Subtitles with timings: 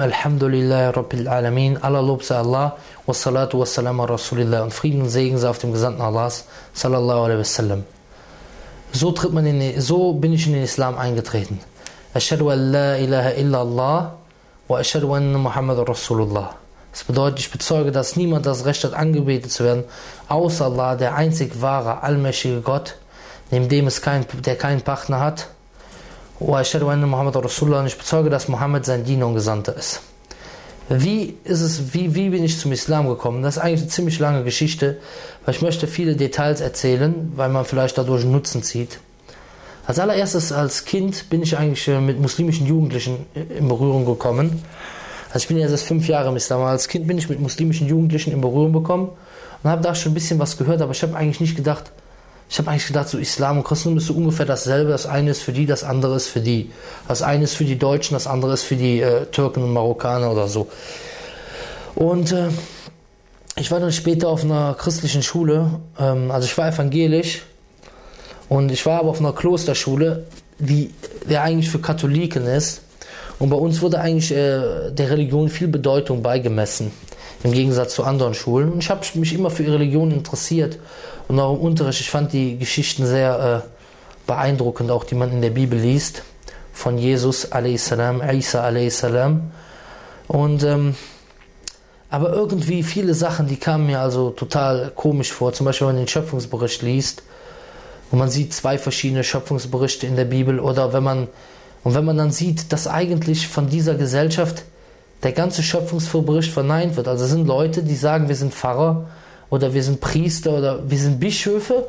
[0.00, 5.48] Alhamdulillah Rabbil Alamin, Allah Lob sei Allah, wassalatu wassalamu Rasulillah und Frieden und Segen sei
[5.50, 7.84] auf dem Gesandten Allahs, sallallahu alaihi wasallam.
[8.92, 11.60] So, tritt man in, so bin ich in den Islam eingetreten.
[12.14, 14.14] Ashadu an la ilaha illa Allah
[14.68, 16.54] wa ashadu anna Muhammad Rasulullah.
[16.92, 19.84] Das bedeutet, ich bezeuge, dass niemand das Recht hat, angebetet zu werden,
[20.28, 22.96] außer Allah, der einzig wahre, allmächtige Gott,
[23.50, 25.48] neben dem es kein, der keinen Partner hat
[26.40, 30.00] und ich bezeuge, dass Mohammed sein Diener und Gesandter ist.
[30.88, 33.42] Wie ist es, wie, wie bin ich zum Islam gekommen?
[33.42, 34.98] Das ist eigentlich eine ziemlich lange Geschichte,
[35.44, 38.98] weil ich möchte viele Details erzählen, weil man vielleicht dadurch einen Nutzen zieht.
[39.86, 44.62] Als allererstes als Kind bin ich eigentlich mit muslimischen Jugendlichen in Berührung gekommen.
[45.28, 47.40] Also ich bin jetzt erst fünf Jahre im Islam, aber als Kind bin ich mit
[47.40, 49.10] muslimischen Jugendlichen in Berührung gekommen
[49.62, 51.92] und habe da schon ein bisschen was gehört, aber ich habe eigentlich nicht gedacht,
[52.54, 54.92] ich habe eigentlich gedacht, so Islam und Christentum ist so ungefähr dasselbe.
[54.92, 56.70] Das eine ist für die, das andere ist für die.
[57.08, 60.30] Das eine ist für die Deutschen, das andere ist für die äh, Türken und Marokkaner
[60.30, 60.68] oder so.
[61.96, 62.50] Und äh,
[63.56, 67.42] ich war dann später auf einer christlichen Schule, ähm, also ich war evangelisch
[68.48, 70.22] und ich war aber auf einer Klosterschule,
[70.60, 70.94] die
[71.28, 72.82] der eigentlich für Katholiken ist.
[73.40, 76.92] Und bei uns wurde eigentlich äh, der Religion viel Bedeutung beigemessen,
[77.42, 78.70] im Gegensatz zu anderen Schulen.
[78.70, 80.78] Und ich habe mich immer für Religion interessiert
[81.28, 83.68] und auch im Unterricht, ich fand die Geschichten sehr äh,
[84.26, 86.22] beeindruckend, auch die man in der Bibel liest,
[86.72, 89.06] von Jesus a.s., Isa a.s.
[90.26, 90.94] Und ähm,
[92.10, 95.52] aber irgendwie viele Sachen, die kamen mir also total komisch vor.
[95.52, 97.22] Zum Beispiel, wenn man den Schöpfungsbericht liest,
[98.10, 101.28] und man sieht zwei verschiedene Schöpfungsberichte in der Bibel, oder wenn man
[101.84, 104.64] und wenn man dann sieht, dass eigentlich von dieser Gesellschaft
[105.22, 107.08] der ganze Schöpfungsbericht verneint wird.
[107.08, 109.06] Also es sind Leute, die sagen, wir sind Pfarrer,
[109.50, 111.86] oder wir sind Priester oder wir sind Bischöfe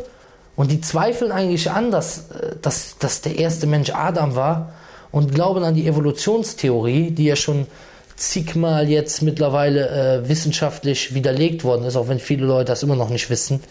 [0.56, 4.74] und die zweifeln eigentlich an, dass, äh, dass, dass der erste Mensch Adam war
[5.12, 7.68] und glauben an die Evolutionstheorie, die ja schon
[8.16, 9.90] zigmal jetzt mittlerweile
[10.24, 13.62] äh, wissenschaftlich widerlegt worden ist, auch wenn viele Leute das immer noch nicht wissen.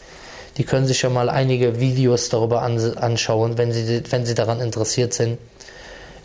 [0.57, 4.61] Die können sich ja mal einige Videos darüber an, anschauen, wenn sie, wenn sie daran
[4.61, 5.39] interessiert sind.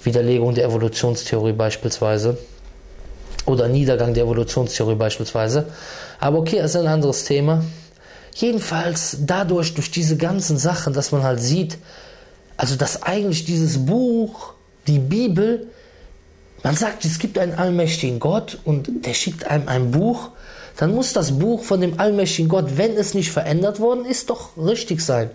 [0.04, 2.38] Widerlegung der Evolutionstheorie beispielsweise.
[3.50, 5.66] Oder Niedergang der Evolutionstheorie beispielsweise.
[6.20, 7.64] Aber okay, das ist ein anderes Thema.
[8.36, 11.80] Jedenfalls dadurch, durch diese ganzen Sachen, dass man halt sieht,
[12.58, 14.54] also dass eigentlich dieses Buch,
[14.86, 15.68] die Bibel,
[16.62, 20.30] man sagt, es gibt einen allmächtigen Gott und der schickt einem ein Buch,
[20.78, 24.56] dann muss das Buch von dem allmächtigen Gott, wenn es nicht verändert worden ist, doch
[24.58, 25.32] richtig sein.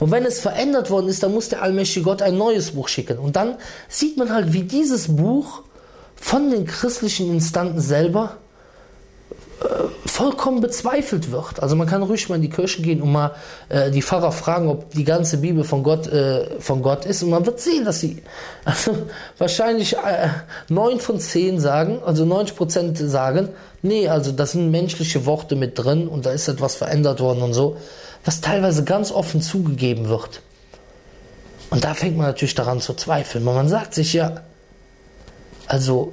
[0.00, 3.18] Und wenn es verändert worden ist, dann muss der allmächtige Gott ein neues Buch schicken.
[3.18, 3.56] Und dann
[3.88, 5.62] sieht man halt, wie dieses Buch
[6.16, 8.36] von den christlichen Instanten selber
[9.60, 9.66] äh,
[10.06, 11.62] vollkommen bezweifelt wird.
[11.62, 13.32] Also man kann ruhig mal in die Kirche gehen und mal
[13.68, 17.30] äh, die Pfarrer fragen, ob die ganze Bibel von Gott, äh, von Gott ist und
[17.30, 18.22] man wird sehen, dass sie
[18.64, 18.96] also
[19.38, 20.28] wahrscheinlich äh,
[20.68, 23.48] neun von zehn sagen, also 90 Prozent sagen,
[23.82, 27.54] nee, also das sind menschliche Worte mit drin und da ist etwas verändert worden und
[27.54, 27.76] so,
[28.24, 30.42] was teilweise ganz offen zugegeben wird.
[31.70, 34.42] Und da fängt man natürlich daran zu zweifeln, man sagt sich ja,
[35.66, 36.12] also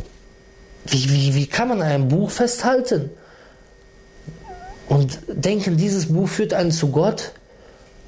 [0.85, 3.11] wie, wie, wie kann man ein Buch festhalten?
[4.91, 7.31] und denken, dieses Buch führt einen zu Gott,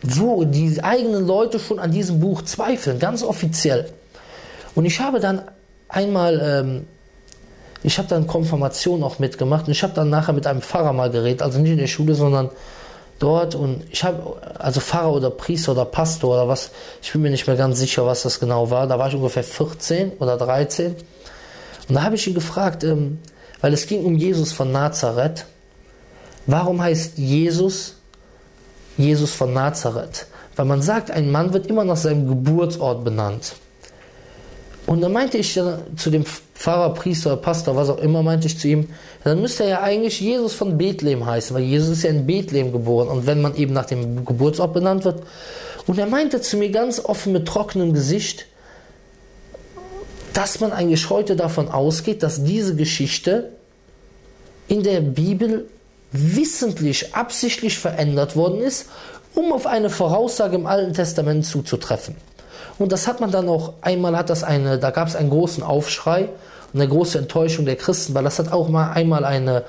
[0.01, 3.89] wo die eigenen Leute schon an diesem Buch zweifeln, ganz offiziell.
[4.75, 5.43] Und ich habe dann
[5.87, 6.87] einmal, ähm,
[7.83, 11.09] ich habe dann Konfirmation auch mitgemacht und ich habe dann nachher mit einem Pfarrer mal
[11.09, 12.49] geredet, also nicht in der Schule, sondern
[13.17, 16.71] dort und ich habe, also Pfarrer oder Priester oder Pastor oder was,
[17.01, 19.45] ich bin mir nicht mehr ganz sicher, was das genau war, da war ich ungefähr
[19.45, 20.97] 14 oder 13
[21.88, 23.19] und da habe ich ihn gefragt, ähm,
[23.61, 25.45] weil es ging um Jesus von Nazareth
[26.45, 27.95] Warum heißt Jesus
[28.97, 30.27] Jesus von Nazareth?
[30.55, 33.55] Weil man sagt, ein Mann wird immer nach seinem Geburtsort benannt.
[34.85, 38.67] Und dann meinte ich zu dem Pfarrer, Priester, Pastor, was auch immer, meinte ich zu
[38.67, 38.89] ihm,
[39.23, 42.73] dann müsste er ja eigentlich Jesus von Bethlehem heißen, weil Jesus ist ja in Bethlehem
[42.73, 45.23] geboren und wenn man eben nach dem Geburtsort benannt wird.
[45.88, 48.45] Und er meinte zu mir ganz offen mit trockenem Gesicht,
[50.33, 53.52] dass man eigentlich heute davon ausgeht, dass diese Geschichte
[54.67, 55.67] in der Bibel
[56.11, 58.87] wissentlich, absichtlich verändert worden ist,
[59.35, 62.16] um auf eine Voraussage im Alten Testament zuzutreffen.
[62.79, 65.63] Und das hat man dann auch, einmal hat das eine, da gab es einen großen
[65.63, 66.29] Aufschrei
[66.73, 69.63] und eine große Enttäuschung der Christen, weil das hat auch mal einmal eine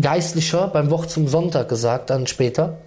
[0.00, 2.78] Geistlicher beim Wort zum Sonntag gesagt, dann später,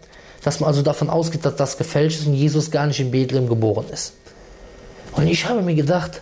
[0.44, 3.50] dass man also davon ausgeht, dass das gefälscht ist und Jesus gar nicht in Bethlehem
[3.50, 4.14] geboren ist.
[5.14, 6.22] Und ich habe mir gedacht,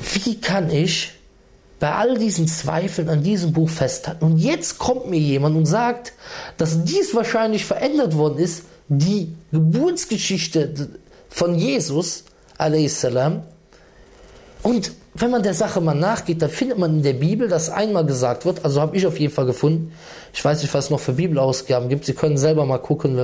[0.00, 1.12] wie kann ich
[1.80, 4.24] bei all diesen Zweifeln an diesem Buch festhalten.
[4.24, 6.14] Und jetzt kommt mir jemand und sagt,
[6.56, 10.88] dass dies wahrscheinlich verändert worden ist, die Geburtsgeschichte
[11.28, 12.24] von Jesus,
[12.88, 13.42] salam,
[14.62, 18.06] Und wenn man der Sache mal nachgeht, dann findet man in der Bibel, dass einmal
[18.06, 19.92] gesagt wird, also habe ich auf jeden Fall gefunden,
[20.32, 23.18] ich weiß nicht, was es noch für Bibelausgaben gibt, Sie können selber mal gucken.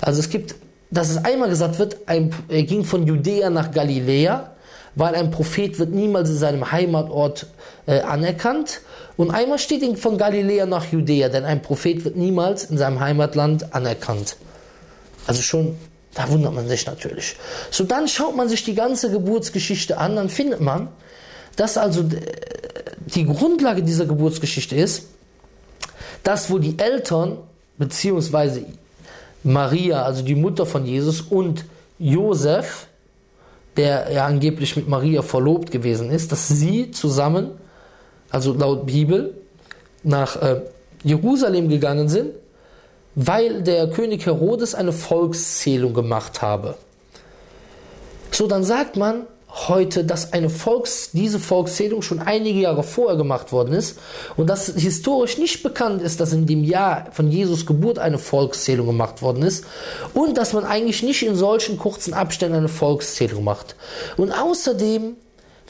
[0.00, 0.54] Also es gibt,
[0.90, 4.53] dass es einmal gesagt wird, ein, er ging von Judäa nach Galiläa,
[4.94, 7.46] weil ein Prophet wird niemals in seinem Heimatort
[7.86, 8.80] äh, anerkannt.
[9.16, 13.74] Und einmal steht von Galiläa nach Judäa, denn ein Prophet wird niemals in seinem Heimatland
[13.74, 14.36] anerkannt.
[15.26, 15.76] Also schon
[16.14, 17.36] da wundert man sich natürlich.
[17.70, 20.88] So, dann schaut man sich die ganze Geburtsgeschichte an, dann findet man,
[21.56, 22.04] dass also
[23.06, 25.06] die Grundlage dieser Geburtsgeschichte ist,
[26.22, 27.38] dass wohl die Eltern,
[27.78, 28.64] beziehungsweise
[29.42, 31.64] Maria, also die Mutter von Jesus, und
[31.98, 32.86] Josef,
[33.76, 37.50] der ja angeblich mit Maria verlobt gewesen ist, dass sie zusammen,
[38.30, 39.34] also laut Bibel,
[40.02, 40.60] nach äh,
[41.02, 42.30] Jerusalem gegangen sind
[43.14, 46.76] weil der König Herodes eine Volkszählung gemacht habe.
[48.30, 53.52] So, dann sagt man heute, dass eine Volks, diese Volkszählung schon einige Jahre vorher gemacht
[53.52, 53.98] worden ist
[54.36, 58.88] und dass historisch nicht bekannt ist, dass in dem Jahr von Jesus Geburt eine Volkszählung
[58.88, 59.64] gemacht worden ist
[60.12, 63.76] und dass man eigentlich nicht in solchen kurzen Abständen eine Volkszählung macht.
[64.16, 65.16] Und außerdem,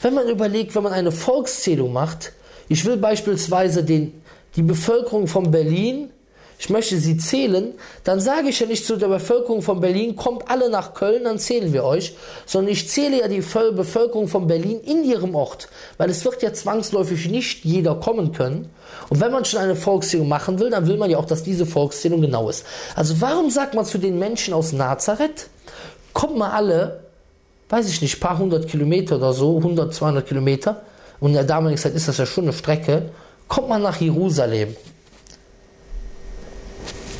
[0.01, 2.33] wenn man überlegt, wenn man eine Volkszählung macht,
[2.67, 4.21] ich will beispielsweise den,
[4.55, 6.09] die Bevölkerung von Berlin
[6.57, 7.73] ich möchte sie zählen,
[8.03, 11.37] dann sage ich ja nicht zu der Bevölkerung von Berlin, kommt alle nach Köln, dann
[11.37, 12.15] zählen wir euch,
[12.45, 15.67] sondern ich zähle ja die Bevölkerung von Berlin in ihrem Ort,
[15.97, 18.69] weil es wird ja zwangsläufig nicht jeder kommen können.
[19.09, 21.65] Und wenn man schon eine Volkszählung machen will, dann will man ja auch, dass diese
[21.65, 22.65] Volkszählung genau ist.
[22.95, 25.49] Also warum sagt man zu den Menschen aus Nazareth,
[26.13, 27.01] kommt mal alle,
[27.69, 30.81] weiß ich nicht, paar hundert Kilometer oder so, 100, 200 Kilometer,
[31.19, 33.09] und in der damaligen Zeit ist das ja schon eine Strecke,
[33.47, 34.75] kommt man nach Jerusalem.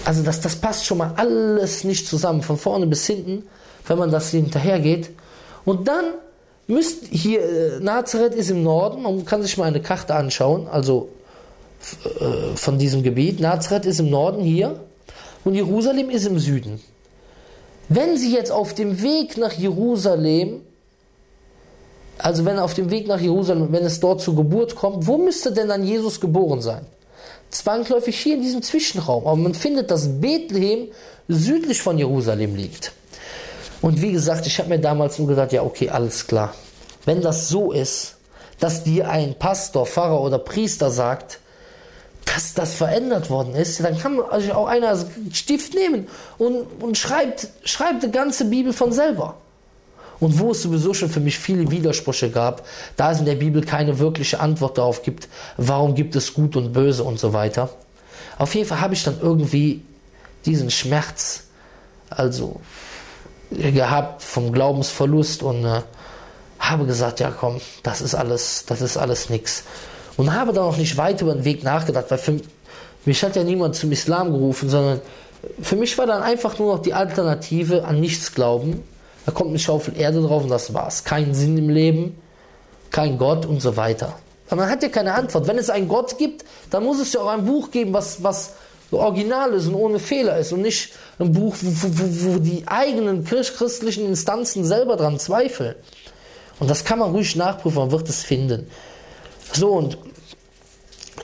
[0.06, 3.44] Also das, das passt schon mal alles nicht zusammen, von vorne bis hinten,
[3.88, 5.10] wenn man das hinterhergeht.
[5.66, 6.06] Und dann
[6.68, 11.10] müsst hier, äh, Nazareth ist im Norden, man kann sich mal eine Karte anschauen, also
[12.04, 13.40] äh, von diesem Gebiet.
[13.40, 14.80] Nazareth ist im Norden hier
[15.44, 16.80] und Jerusalem ist im Süden.
[17.90, 20.62] Wenn Sie jetzt auf dem Weg nach Jerusalem,
[22.18, 25.52] also wenn auf dem Weg nach Jerusalem, wenn es dort zur Geburt kommt, wo müsste
[25.52, 26.86] denn dann Jesus geboren sein?
[27.50, 29.26] Zwangsläufig hier in diesem Zwischenraum.
[29.26, 30.90] Aber man findet, dass Bethlehem
[31.28, 32.92] südlich von Jerusalem liegt.
[33.82, 36.54] Und wie gesagt, ich habe mir damals nur gesagt, ja, okay, alles klar.
[37.06, 38.16] Wenn das so ist,
[38.60, 41.40] dass dir ein Pastor, Pfarrer oder Priester sagt,
[42.26, 44.98] dass das verändert worden ist, dann kann man also auch einer
[45.32, 46.08] Stift nehmen
[46.38, 49.38] und, und schreibt, schreibt die ganze Bibel von selber.
[50.20, 52.66] Und wo es sowieso schon für mich viele Widersprüche gab,
[52.96, 55.28] da es in der Bibel keine wirkliche Antwort darauf gibt,
[55.58, 57.70] warum gibt es Gut und Böse und so weiter.
[58.38, 59.82] Auf jeden Fall habe ich dann irgendwie
[60.46, 61.44] diesen Schmerz,
[62.10, 62.62] also
[63.52, 65.82] gehabt vom Glaubensverlust und äh,
[66.60, 69.64] habe gesagt, ja komm, das ist alles, das ist alles nix.
[70.18, 72.40] Und habe dann auch nicht weiter über den Weg nachgedacht, weil für
[73.06, 75.02] mich hat ja niemand zum Islam gerufen, sondern
[75.62, 78.84] für mich war dann einfach nur noch die Alternative an nichts glauben
[79.26, 81.04] da kommt eine Schaufel Erde drauf und das war's.
[81.04, 82.18] Kein Sinn im Leben,
[82.92, 84.16] kein Gott und so weiter.
[84.48, 85.48] Aber man hat ja keine Antwort.
[85.48, 88.54] Wenn es einen Gott gibt, dann muss es ja auch ein Buch geben, was, was
[88.92, 93.24] original ist und ohne Fehler ist und nicht ein Buch, wo, wo, wo die eigenen
[93.24, 95.76] christlichen Instanzen selber dran zweifeln.
[96.60, 98.68] Und das kann man ruhig nachprüfen, man wird es finden.
[99.52, 99.98] So, und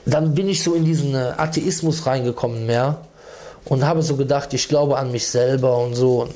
[0.04, 3.06] dann bin ich so in diesen äh, Atheismus reingekommen mehr
[3.64, 6.22] und habe so gedacht, ich glaube an mich selber und so.
[6.22, 6.32] Und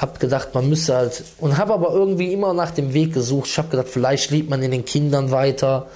[0.00, 3.48] habe gedacht, man müsse halt und habe aber irgendwie immer nach dem Weg gesucht.
[3.48, 5.86] Ich habe gedacht, vielleicht lebt man in den Kindern weiter.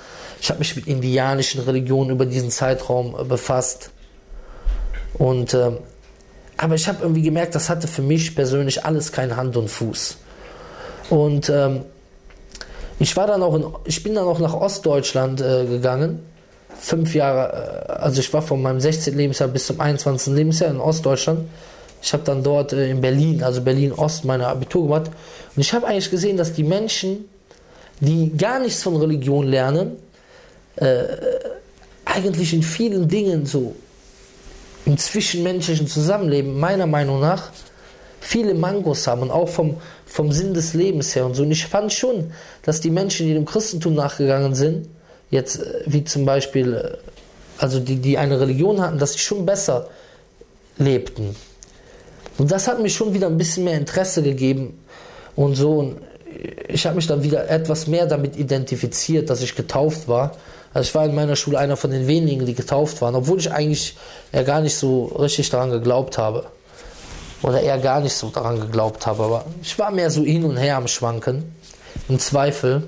[0.41, 3.91] Ich habe mich mit indianischen Religionen über diesen Zeitraum äh, befasst.
[5.15, 5.73] Und äh,
[6.57, 10.17] aber ich habe irgendwie gemerkt, das hatte für mich persönlich alles keine Hand und Fuß.
[11.11, 11.85] Und ähm,
[12.99, 16.21] ich war dann auch in, ich bin dann auch nach Ostdeutschland äh, gegangen.
[16.79, 19.17] Fünf Jahre, äh, also ich war von meinem 16.
[19.17, 20.35] Lebensjahr bis zum 21.
[20.35, 21.49] Lebensjahr in Ostdeutschland.
[22.03, 25.11] Ich habe dann dort äh, in Berlin, also Berlin Ost, meine Abitur gemacht.
[25.55, 27.29] Und ich habe eigentlich gesehen, dass die Menschen,
[28.01, 29.97] die gar nichts von Religion lernen,
[30.77, 31.05] äh,
[32.05, 33.75] eigentlich in vielen Dingen so
[34.85, 37.53] im zwischenmenschlichen Zusammenleben, meiner Meinung nach,
[38.21, 41.45] viele Mangos haben und auch vom, vom Sinn des Lebens her und so.
[41.45, 42.33] Und ich fand schon,
[42.63, 44.89] dass die Menschen, die dem Christentum nachgegangen sind,
[45.31, 46.97] jetzt äh, wie zum Beispiel, äh,
[47.59, 49.89] also die, die eine Religion hatten, dass sie schon besser
[50.79, 51.37] lebten.
[52.39, 54.79] Und das hat mir schon wieder ein bisschen mehr Interesse gegeben
[55.37, 55.79] und so.
[55.79, 55.97] Und
[56.69, 60.33] ich habe mich dann wieder etwas mehr damit identifiziert, dass ich getauft war.
[60.75, 63.53] Also ich war in meiner Schule einer von den wenigen, die getauft waren, obwohl ich
[63.53, 63.97] eigentlich
[64.33, 66.47] ja gar nicht so richtig daran geglaubt habe.
[67.43, 69.25] Oder eher gar nicht so daran geglaubt habe.
[69.25, 71.55] Aber ich war mehr so hin und her am Schwanken,
[72.09, 72.85] im Zweifel.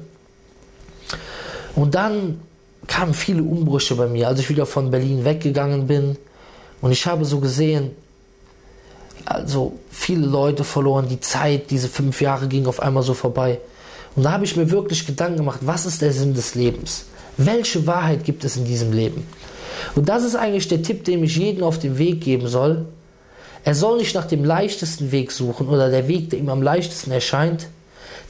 [1.75, 2.41] Und dann
[2.87, 6.17] kamen viele Umbrüche bei mir, als ich wieder von Berlin weggegangen bin.
[6.81, 7.91] Und ich habe so gesehen,
[9.25, 13.59] also viele Leute verloren, die Zeit, diese fünf Jahre ging auf einmal so vorbei.
[14.17, 17.07] Und da habe ich mir wirklich Gedanken gemacht, was ist der Sinn des Lebens?
[17.37, 19.27] Welche Wahrheit gibt es in diesem Leben?
[19.97, 22.87] Und das ist eigentlich der Tipp, den ich jedem auf den Weg geben soll.
[23.65, 27.11] Er soll nicht nach dem leichtesten Weg suchen oder der Weg, der ihm am leichtesten
[27.11, 27.69] erscheint.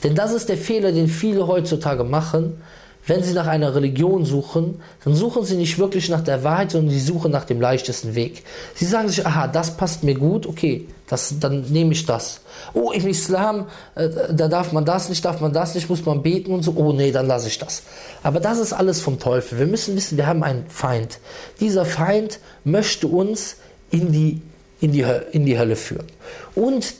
[0.02, 2.62] Denn das ist der Fehler, den viele heutzutage machen.
[3.06, 6.90] Wenn sie nach einer Religion suchen, dann suchen sie nicht wirklich nach der Wahrheit, sondern
[6.90, 8.44] sie suchen nach dem leichtesten Weg.
[8.74, 12.40] Sie sagen sich, aha, das passt mir gut, okay, das, dann nehme ich das.
[12.72, 16.22] Oh, im Islam, äh, da darf man das nicht, darf man das nicht, muss man
[16.22, 16.72] beten und so.
[16.76, 17.82] Oh nee, dann lasse ich das.
[18.22, 19.58] Aber das ist alles vom Teufel.
[19.58, 21.18] Wir müssen wissen, wir haben einen Feind.
[21.60, 23.56] Dieser Feind möchte uns
[23.90, 24.40] in die,
[24.80, 26.06] in die, in die Hölle führen.
[26.54, 26.94] Und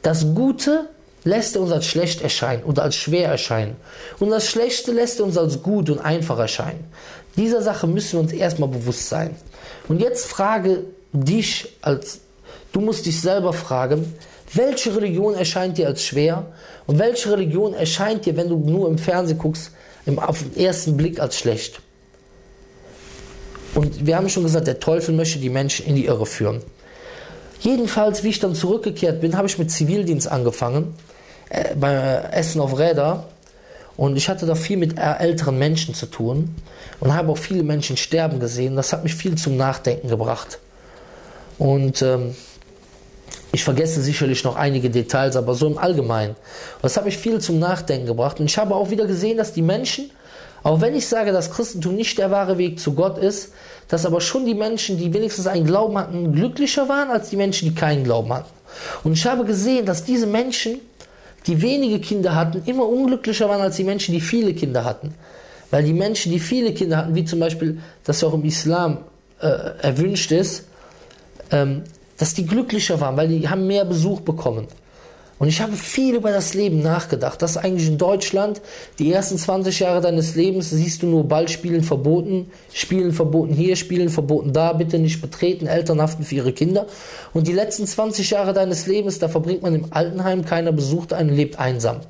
[0.00, 0.88] das Gute
[1.24, 3.76] lässt er uns als schlecht erscheinen oder als schwer erscheinen.
[4.18, 6.84] Und das Schlechte lässt er uns als gut und einfach erscheinen.
[7.36, 9.34] Dieser Sache müssen wir uns erstmal bewusst sein.
[9.88, 12.20] Und jetzt frage dich als,
[12.72, 14.14] du musst dich selber fragen,
[14.52, 16.46] welche Religion erscheint dir als schwer
[16.86, 19.72] und welche Religion erscheint dir, wenn du nur im Fernsehen guckst,
[20.06, 21.80] im, auf den ersten Blick als schlecht.
[23.74, 26.62] Und wir haben schon gesagt, der Teufel möchte die Menschen in die Irre führen.
[27.60, 30.94] Jedenfalls, wie ich dann zurückgekehrt bin, habe ich mit Zivildienst angefangen
[31.50, 31.92] äh, bei
[32.32, 33.24] Essen auf Räder.
[33.96, 36.54] Und ich hatte da viel mit älteren Menschen zu tun
[37.00, 38.74] und habe auch viele Menschen sterben gesehen.
[38.74, 40.58] Das hat mich viel zum Nachdenken gebracht.
[41.58, 42.34] Und ähm,
[43.52, 46.36] ich vergesse sicherlich noch einige Details, aber so im Allgemeinen.
[46.80, 48.40] Das hat mich viel zum Nachdenken gebracht.
[48.40, 50.10] Und ich habe auch wieder gesehen, dass die Menschen,
[50.62, 53.52] auch wenn ich sage, dass Christentum nicht der wahre Weg zu Gott ist,
[53.88, 57.68] dass aber schon die Menschen, die wenigstens einen Glauben hatten, glücklicher waren als die Menschen,
[57.68, 58.50] die keinen Glauben hatten.
[59.02, 60.80] Und ich habe gesehen, dass diese Menschen
[61.46, 65.14] die wenige Kinder hatten, immer unglücklicher waren als die Menschen, die viele Kinder hatten.
[65.70, 68.98] Weil die Menschen, die viele Kinder hatten, wie zum Beispiel, dass auch im Islam
[69.40, 69.46] äh,
[69.80, 70.66] erwünscht ist,
[71.50, 71.82] ähm,
[72.18, 74.66] dass die glücklicher waren, weil die haben mehr Besuch bekommen.
[75.40, 77.40] Und ich habe viel über das Leben nachgedacht.
[77.40, 78.60] Das ist eigentlich in Deutschland,
[78.98, 84.10] die ersten 20 Jahre deines Lebens siehst du nur Ballspielen verboten, Spielen verboten hier, Spielen
[84.10, 86.84] verboten da, bitte nicht betreten, Eltern haften für ihre Kinder.
[87.32, 91.34] Und die letzten 20 Jahre deines Lebens, da verbringt man im Altenheim, keiner besucht einen,
[91.34, 92.00] lebt einsam.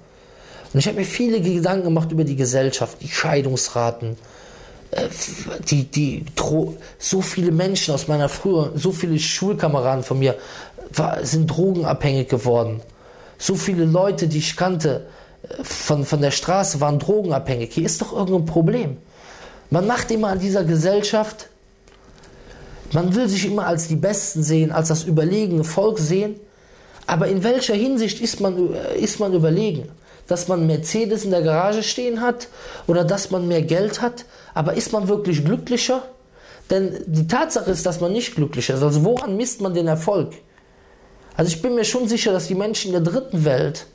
[0.73, 4.17] Und ich habe mir viele Gedanken gemacht über die Gesellschaft, die Scheidungsraten,
[4.91, 5.07] äh,
[5.69, 6.25] die, die,
[6.99, 10.35] so viele Menschen aus meiner früheren, so viele Schulkameraden von mir
[11.23, 12.83] sind drogenabhängig geworden.
[13.41, 15.07] So viele Leute, die ich kannte
[15.43, 17.73] äh, von, von der Straße, waren drogenabhängig.
[17.73, 18.99] Hier ist doch irgendein Problem.
[19.71, 21.49] Man macht immer an dieser Gesellschaft,
[22.93, 26.39] man will sich immer als die Besten sehen, als das überlegene Volk sehen.
[27.07, 29.89] Aber in welcher Hinsicht ist man, äh, ist man überlegen?
[30.29, 32.49] Dass man Mercedes in der Garage stehen hat
[32.87, 34.27] oder dass man mehr Geld hat?
[34.53, 36.03] Aber ist man wirklich glücklicher?
[36.69, 38.83] Denn die Tatsache ist, dass man nicht glücklicher ist.
[38.83, 40.35] Also woran misst man den Erfolg?
[41.37, 43.87] Also ich bin mir schon sicher, dass die Menschen in der dritten Welt,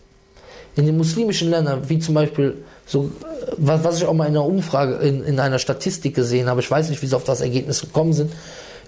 [0.76, 3.12] in den muslimischen Ländern, wie zum Beispiel so,
[3.58, 6.70] was, was ich auch mal in einer Umfrage, in, in einer Statistik gesehen habe, ich
[6.70, 8.32] weiß nicht, wie sie auf das Ergebnis gekommen sind,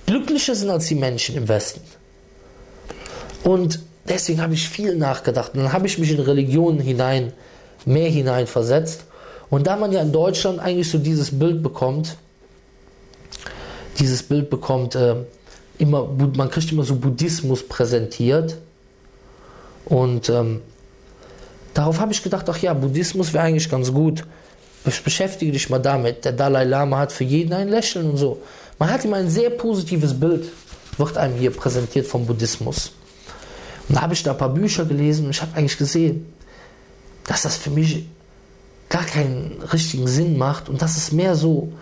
[0.05, 1.81] glücklicher sind als die Menschen im Westen.
[3.43, 5.53] Und deswegen habe ich viel nachgedacht.
[5.53, 7.33] Und dann habe ich mich in Religionen hinein,
[7.85, 9.05] mehr hinein versetzt.
[9.49, 12.17] Und da man ja in Deutschland eigentlich so dieses Bild bekommt,
[13.99, 15.15] dieses Bild bekommt, äh,
[15.77, 18.57] immer, man kriegt immer so Buddhismus präsentiert.
[19.85, 20.61] Und ähm,
[21.73, 24.23] darauf habe ich gedacht, ach ja, Buddhismus wäre eigentlich ganz gut.
[25.03, 26.23] Beschäftige dich mal damit.
[26.25, 28.41] Der Dalai Lama hat für jeden ein Lächeln und so.
[28.79, 30.45] Man hat ihm ein sehr positives Bild,
[30.97, 32.91] wird einem hier präsentiert vom Buddhismus.
[33.89, 36.31] Und da habe ich da ein paar Bücher gelesen und ich habe eigentlich gesehen,
[37.25, 38.05] dass das für mich
[38.89, 41.73] gar keinen richtigen Sinn macht und dass es mehr so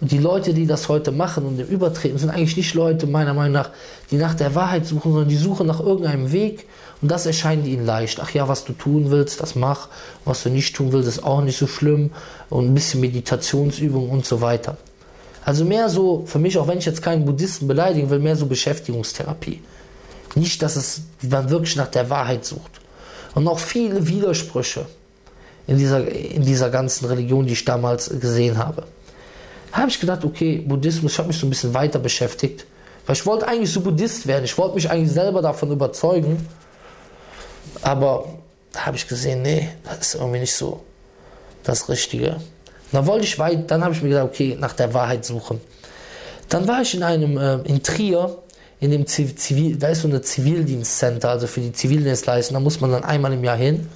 [0.00, 3.34] und die Leute, die das heute machen und im Übertreten, sind eigentlich nicht Leute, meiner
[3.34, 3.70] Meinung nach,
[4.10, 6.66] die nach der Wahrheit suchen, sondern die suchen nach irgendeinem Weg
[7.00, 8.20] und das erscheint ihnen leicht.
[8.20, 9.88] Ach ja, was du tun willst, das mach.
[10.24, 12.10] Was du nicht tun willst, ist auch nicht so schlimm.
[12.50, 14.76] Und ein bisschen Meditationsübung und so weiter.
[15.44, 18.46] Also mehr so, für mich, auch wenn ich jetzt keinen Buddhisten beleidigen will, mehr so
[18.46, 19.60] Beschäftigungstherapie.
[20.34, 22.80] Nicht, dass es man wirklich nach der Wahrheit sucht.
[23.34, 24.86] Und auch viele Widersprüche
[25.66, 28.84] in dieser, in dieser ganzen Religion, die ich damals gesehen habe
[29.80, 32.66] habe ich gedacht, okay, Buddhismus, ich habe mich so ein bisschen weiter beschäftigt.
[33.06, 34.44] Weil ich wollte eigentlich so Buddhist werden.
[34.44, 36.48] Ich wollte mich eigentlich selber davon überzeugen.
[37.82, 38.26] Aber
[38.72, 40.82] da habe ich gesehen, nee, das ist irgendwie nicht so
[41.64, 42.36] das Richtige.
[42.92, 45.60] dann wollte ich weit, dann habe ich mir gedacht, okay, nach der Wahrheit suchen.
[46.48, 48.38] Dann war ich in einem, äh, in Trier,
[48.80, 52.92] in dem Zivil, da ist so eine Zivildienstcenter, also für die Zivildienstleistungen, da muss man
[52.92, 53.88] dann einmal im Jahr hin.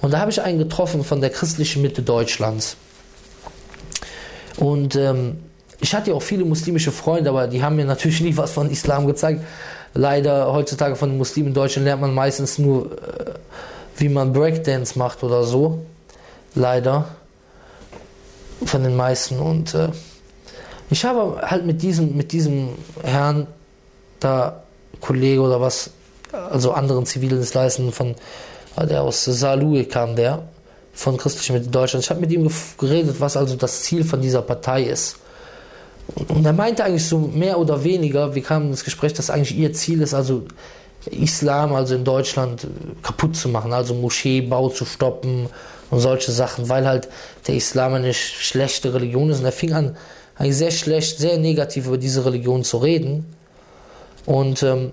[0.00, 2.76] Und da habe ich einen getroffen von der christlichen Mitte Deutschlands.
[4.56, 5.38] Und ähm,
[5.80, 8.70] ich hatte ja auch viele muslimische Freunde, aber die haben mir natürlich nie was von
[8.70, 9.42] Islam gezeigt.
[9.94, 13.34] Leider heutzutage von den Muslimen in Deutschland lernt man meistens nur, äh,
[13.96, 15.84] wie man Breakdance macht oder so.
[16.54, 17.08] Leider.
[18.64, 19.38] Von den meisten.
[19.40, 19.88] Und äh,
[20.90, 22.70] ich habe halt mit diesem, mit diesem
[23.02, 23.46] Herrn,
[24.20, 24.62] da
[25.00, 25.90] Kollege oder was,
[26.32, 28.14] also anderen Zivildienstleistenden von,
[28.76, 30.42] der aus Salue kam, der
[30.94, 32.04] von Christlichen Mitte Deutschland.
[32.04, 32.48] Ich habe mit ihm
[32.78, 35.16] geredet, was also das Ziel von dieser Partei ist.
[36.28, 39.72] Und er meinte eigentlich so mehr oder weniger, wir kamen ins Gespräch, dass eigentlich ihr
[39.72, 40.44] Ziel ist, also
[41.10, 42.66] Islam, also in Deutschland,
[43.02, 45.48] kaputt zu machen, also Moscheebau zu stoppen
[45.90, 47.08] und solche Sachen, weil halt
[47.46, 49.40] der Islam eine schlechte Religion ist.
[49.40, 49.96] Und er fing an,
[50.36, 53.26] eigentlich sehr schlecht, sehr negativ über diese Religion zu reden.
[54.26, 54.92] Und ähm,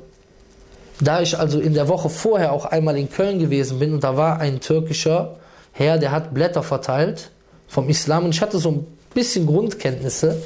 [1.00, 4.17] da ich also in der Woche vorher auch einmal in Köln gewesen bin und da
[4.17, 5.38] war ein türkischer
[5.72, 7.30] Herr, der hat Blätter verteilt
[7.68, 10.42] vom Islam und ich hatte so ein bisschen Grundkenntnisse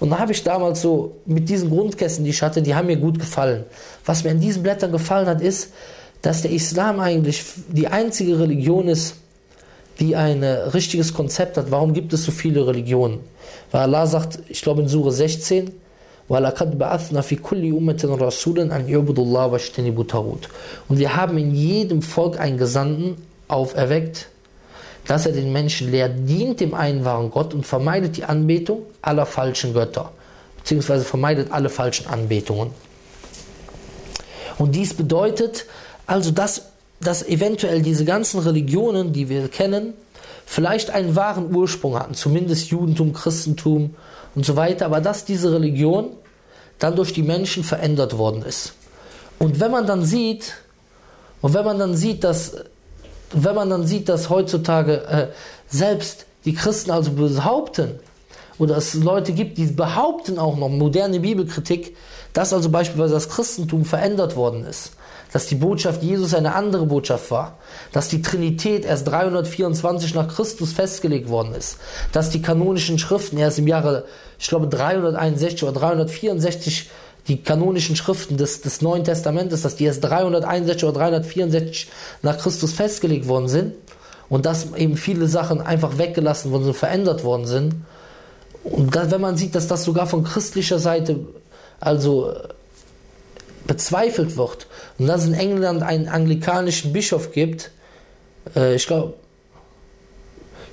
[0.00, 2.96] und da habe ich damals so mit diesen Grundkenntnissen, die ich hatte, die haben mir
[2.96, 3.64] gut gefallen.
[4.04, 5.72] Was mir an diesen Blättern gefallen hat, ist,
[6.22, 9.16] dass der Islam eigentlich die einzige Religion ist,
[10.00, 11.70] die ein richtiges Konzept hat.
[11.70, 13.20] Warum gibt es so viele Religionen?
[13.70, 15.70] Weil Allah sagt, ich glaube in Sure 16,
[16.28, 20.48] وَلَقَدْ بَعَثْنَا فِي كُلِّ أُمَّةٍ رَسُولًا أَنْ يُعْبُدُ اللَّهَ وَاجْتَنِبُوا طَاغُوتَ
[20.88, 24.28] Und wir haben in jedem Volk einen Gesandten auferweckt,
[25.07, 29.25] dass er den Menschen lehrt, dient dem einen wahren Gott und vermeidet die Anbetung aller
[29.25, 30.11] falschen Götter,
[30.57, 32.71] beziehungsweise vermeidet alle falschen Anbetungen.
[34.57, 35.65] Und dies bedeutet
[36.05, 36.67] also, dass,
[36.99, 39.93] dass eventuell diese ganzen Religionen, die wir kennen,
[40.45, 43.95] vielleicht einen wahren Ursprung hatten, zumindest Judentum, Christentum
[44.35, 46.09] und so weiter, aber dass diese Religion
[46.79, 48.73] dann durch die Menschen verändert worden ist.
[49.39, 50.53] Und wenn man dann sieht,
[51.41, 52.55] und wenn man dann sieht, dass,
[53.33, 55.27] wenn man dann sieht, dass heutzutage äh,
[55.67, 57.99] selbst die Christen also behaupten,
[58.57, 61.95] oder es Leute gibt, die behaupten auch noch, moderne Bibelkritik,
[62.33, 64.91] dass also beispielsweise das Christentum verändert worden ist,
[65.33, 67.57] dass die Botschaft Jesus eine andere Botschaft war,
[67.91, 71.77] dass die Trinität erst 324 nach Christus festgelegt worden ist,
[72.11, 74.05] dass die kanonischen Schriften erst im Jahre,
[74.37, 76.89] ich glaube 361 oder 364
[77.31, 81.87] die kanonischen Schriften des, des Neuen Testamentes, dass die erst 361 oder 364
[82.23, 83.73] nach Christus festgelegt worden sind
[84.27, 87.75] und dass eben viele Sachen einfach weggelassen worden sind, verändert worden sind.
[88.65, 91.21] Und da, wenn man sieht, dass das sogar von christlicher Seite
[91.79, 92.33] also
[93.65, 94.67] bezweifelt wird
[94.99, 97.71] und dass es in England einen anglikanischen Bischof gibt,
[98.57, 99.13] äh, ich glaube,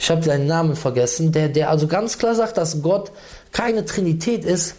[0.00, 3.12] ich habe seinen Namen vergessen, der, der also ganz klar sagt, dass Gott
[3.52, 4.74] keine Trinität ist,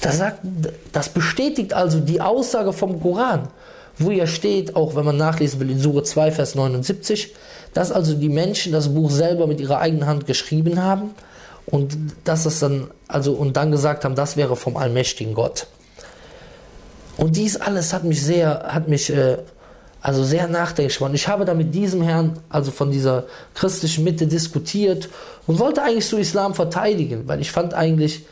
[0.00, 0.40] das, sagt,
[0.92, 3.48] das bestätigt also die Aussage vom Koran,
[3.98, 7.34] wo ja steht, auch wenn man nachlesen will in Sure 2, Vers 79,
[7.72, 11.10] dass also die Menschen das Buch selber mit ihrer eigenen Hand geschrieben haben
[11.66, 15.66] und dass es dann, also und dann gesagt haben, das wäre vom allmächtigen Gott.
[17.16, 19.38] Und dies alles hat mich sehr, hat mich äh,
[20.02, 21.14] also sehr nachdenklich gemacht.
[21.14, 25.08] Ich habe da mit diesem Herrn, also von dieser christlichen Mitte diskutiert
[25.46, 28.24] und wollte eigentlich so Islam verteidigen, weil ich fand eigentlich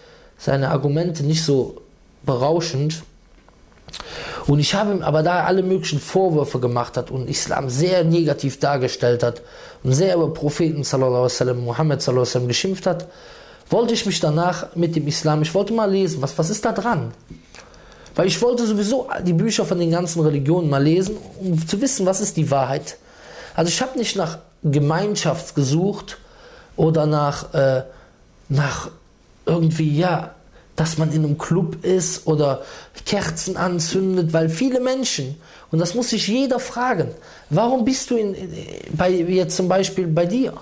[0.45, 1.81] seine Argumente nicht so
[2.23, 3.03] berauschend.
[4.47, 8.59] Und ich habe ihm aber da alle möglichen Vorwürfe gemacht hat und Islam sehr negativ
[8.59, 9.41] dargestellt hat
[9.83, 13.09] und sehr über Propheten sallallahu wasallam, Muhammad sallallahu wasallam geschimpft hat,
[13.71, 16.73] wollte ich mich danach mit dem Islam, ich wollte mal lesen, was, was ist da
[16.73, 17.13] dran?
[18.15, 22.05] Weil ich wollte sowieso die Bücher von den ganzen Religionen mal lesen, um zu wissen,
[22.05, 22.99] was ist die Wahrheit.
[23.55, 26.19] Also ich habe nicht nach Gemeinschaft gesucht
[26.77, 27.85] oder nach, äh,
[28.51, 28.91] nach
[29.47, 30.35] irgendwie, ja,
[30.77, 32.63] dass man in einem Club ist oder
[33.07, 35.37] Kerzen anzündet, weil viele Menschen,
[35.71, 37.09] und das muss sich jeder fragen,
[37.51, 38.37] warum bist du in,
[38.93, 40.55] bei, jetzt zum Beispiel bei dir?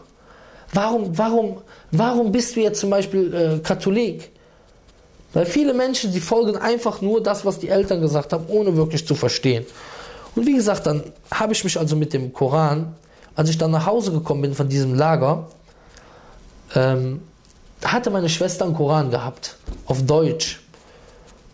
[0.75, 1.59] Warum, warum,
[1.91, 4.31] warum bist du jetzt zum Beispiel äh, Katholik?
[5.35, 9.07] Weil viele Menschen, die folgen einfach nur das, was die Eltern gesagt haben, ohne wirklich
[9.07, 9.65] zu verstehen.
[10.35, 12.95] Und wie gesagt, dann habe ich mich also mit dem Koran,
[13.35, 15.49] als ich dann nach Hause gekommen bin von diesem Lager,
[16.75, 17.23] ähm,
[17.85, 20.61] hatte meine Schwester einen Koran gehabt, auf Deutsch,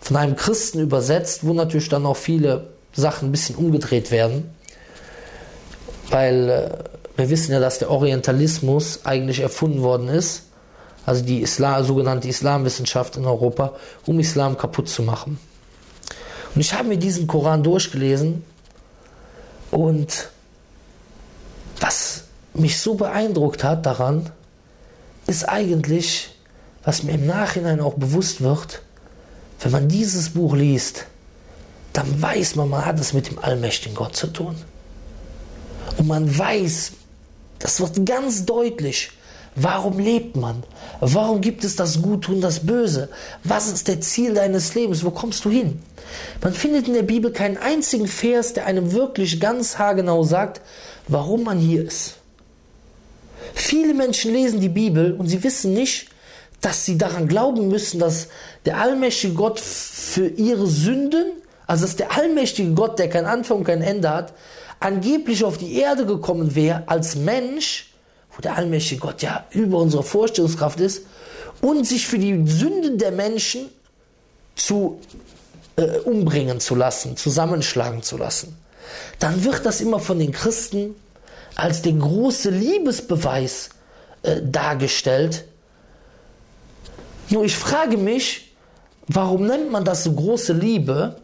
[0.00, 4.50] von einem Christen übersetzt, wo natürlich dann auch viele Sachen ein bisschen umgedreht werden,
[6.10, 10.42] weil äh, wir wissen ja, dass der Orientalismus eigentlich erfunden worden ist
[11.08, 13.72] also die Islam, sogenannte Islamwissenschaft in Europa,
[14.04, 15.38] um Islam kaputt zu machen.
[16.54, 18.44] Und ich habe mir diesen Koran durchgelesen
[19.70, 20.28] und
[21.80, 24.28] was mich so beeindruckt hat daran,
[25.28, 26.30] ist eigentlich,
[26.82, 28.82] was mir im Nachhinein auch bewusst wird,
[29.60, 31.06] wenn man dieses Buch liest,
[31.92, 34.56] dann weiß man, man hat es mit dem allmächtigen Gott zu tun.
[35.96, 36.92] Und man weiß,
[37.58, 39.10] das wird ganz deutlich,
[39.60, 40.62] Warum lebt man?
[41.00, 43.08] Warum gibt es das Gute und das Böse?
[43.42, 45.04] Was ist der Ziel deines Lebens?
[45.04, 45.82] Wo kommst du hin?
[46.40, 50.60] Man findet in der Bibel keinen einzigen Vers, der einem wirklich ganz haargenau sagt,
[51.08, 52.17] warum man hier ist.
[53.58, 56.10] Viele Menschen lesen die Bibel und sie wissen nicht,
[56.60, 58.28] dass sie daran glauben müssen, dass
[58.64, 61.32] der allmächtige Gott für ihre Sünden,
[61.66, 64.32] also dass der allmächtige Gott, der kein Anfang und kein Ende hat,
[64.78, 67.92] angeblich auf die Erde gekommen wäre als Mensch,
[68.34, 71.02] wo der allmächtige Gott ja über unsere Vorstellungskraft ist,
[71.60, 73.70] und sich für die Sünden der Menschen
[74.54, 75.00] zu
[75.74, 78.56] äh, umbringen zu lassen, zusammenschlagen zu lassen,
[79.18, 80.94] dann wird das immer von den Christen
[81.58, 83.70] als der große Liebesbeweis
[84.22, 85.44] äh, dargestellt.
[87.30, 88.54] Nur ich frage mich,
[89.08, 91.16] warum nennt man das so große Liebe?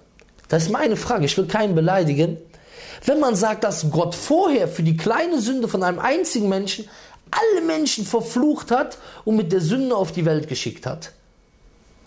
[0.49, 2.37] Das ist meine Frage, ich will keinen beleidigen.
[3.05, 6.89] Wenn man sagt, dass Gott vorher für die kleine Sünde von einem einzigen Menschen
[7.31, 11.13] alle Menschen verflucht hat und mit der Sünde auf die Welt geschickt hat.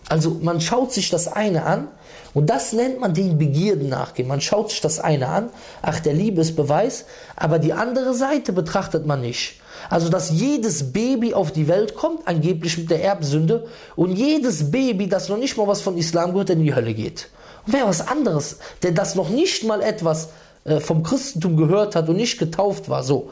[0.09, 1.87] Also man schaut sich das eine an
[2.33, 4.27] und das nennt man den Begierden nachgehen.
[4.27, 5.49] Man schaut sich das eine an,
[5.81, 9.59] ach der Liebesbeweis, aber die andere Seite betrachtet man nicht.
[9.89, 15.07] Also dass jedes Baby auf die Welt kommt, angeblich mit der Erbsünde, und jedes Baby,
[15.07, 17.29] das noch nicht mal was von Islam gehört, in die Hölle geht.
[17.65, 20.29] Und wer was anderes, der das noch nicht mal etwas
[20.65, 23.31] äh, vom Christentum gehört hat und nicht getauft war, so,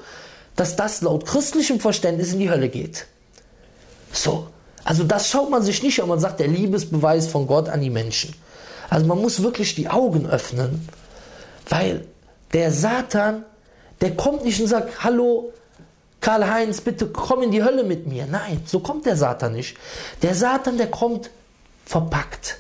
[0.55, 3.07] dass das laut christlichem Verständnis in die Hölle geht.
[4.11, 4.47] So,
[4.83, 7.89] also das schaut man sich nicht an, man sagt der Liebesbeweis von Gott an die
[7.89, 8.33] Menschen.
[8.89, 10.87] Also man muss wirklich die Augen öffnen,
[11.69, 12.05] weil
[12.53, 13.43] der Satan,
[14.01, 15.51] der kommt nicht und sagt, hallo
[16.21, 18.25] Karl-Heinz, bitte komm in die Hölle mit mir.
[18.25, 19.77] Nein, so kommt der Satan nicht.
[20.21, 21.29] Der Satan, der kommt
[21.85, 22.57] verpackt.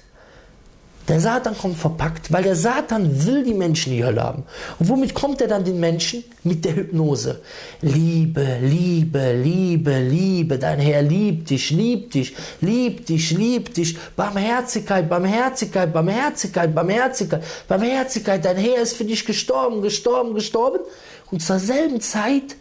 [1.07, 4.43] Der Satan kommt verpackt, weil der Satan will die Menschen in die Hölle haben.
[4.79, 6.23] Und womit kommt er dann den Menschen?
[6.43, 7.41] Mit der Hypnose.
[7.81, 13.97] Liebe, Liebe, Liebe, Liebe, dein Herr liebt dich, liebt dich, liebt dich, liebt dich.
[14.15, 20.79] Barmherzigkeit, Barmherzigkeit, Barmherzigkeit, Barmherzigkeit, Barmherzigkeit, dein Herr ist für dich gestorben, gestorben, gestorben.
[21.29, 22.55] Und zur selben Zeit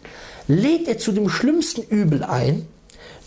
[0.47, 2.67] lädt er zu dem schlimmsten Übel ein,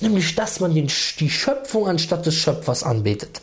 [0.00, 3.40] nämlich dass man den, die Schöpfung anstatt des Schöpfers anbetet.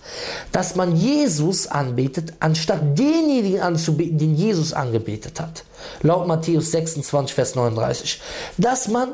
[0.52, 5.64] Dass man Jesus anbetet, anstatt denjenigen anzubeten, den Jesus angebetet hat.
[6.02, 8.22] Laut Matthäus 26, Vers 39.
[8.58, 9.14] Dass man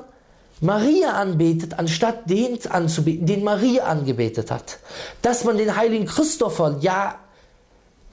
[0.60, 4.77] Maria anbetet, anstatt den anzubeten, den Maria angebetet hat.
[5.21, 7.15] Dass man den heiligen Christopher, ja,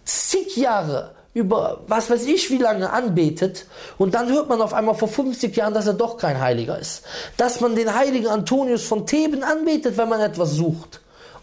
[0.04, 4.94] zig Jahre über was weiß ich wie lange anbetet und dann hört man auf einmal
[4.94, 7.02] vor 50 Jahren, dass er doch kein Heiliger ist.
[7.36, 11.00] Dass man den heiligen Antonius von Theben anbetet, wenn man etwas sucht.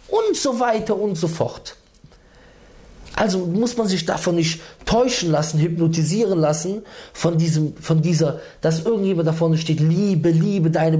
[0.08, 1.76] Und so weiter und so fort.
[3.16, 8.84] Also muss man sich davon nicht täuschen lassen, hypnotisieren lassen, von, diesem, von dieser, dass
[8.86, 10.98] irgendjemand da vorne steht, Liebe, Liebe, deine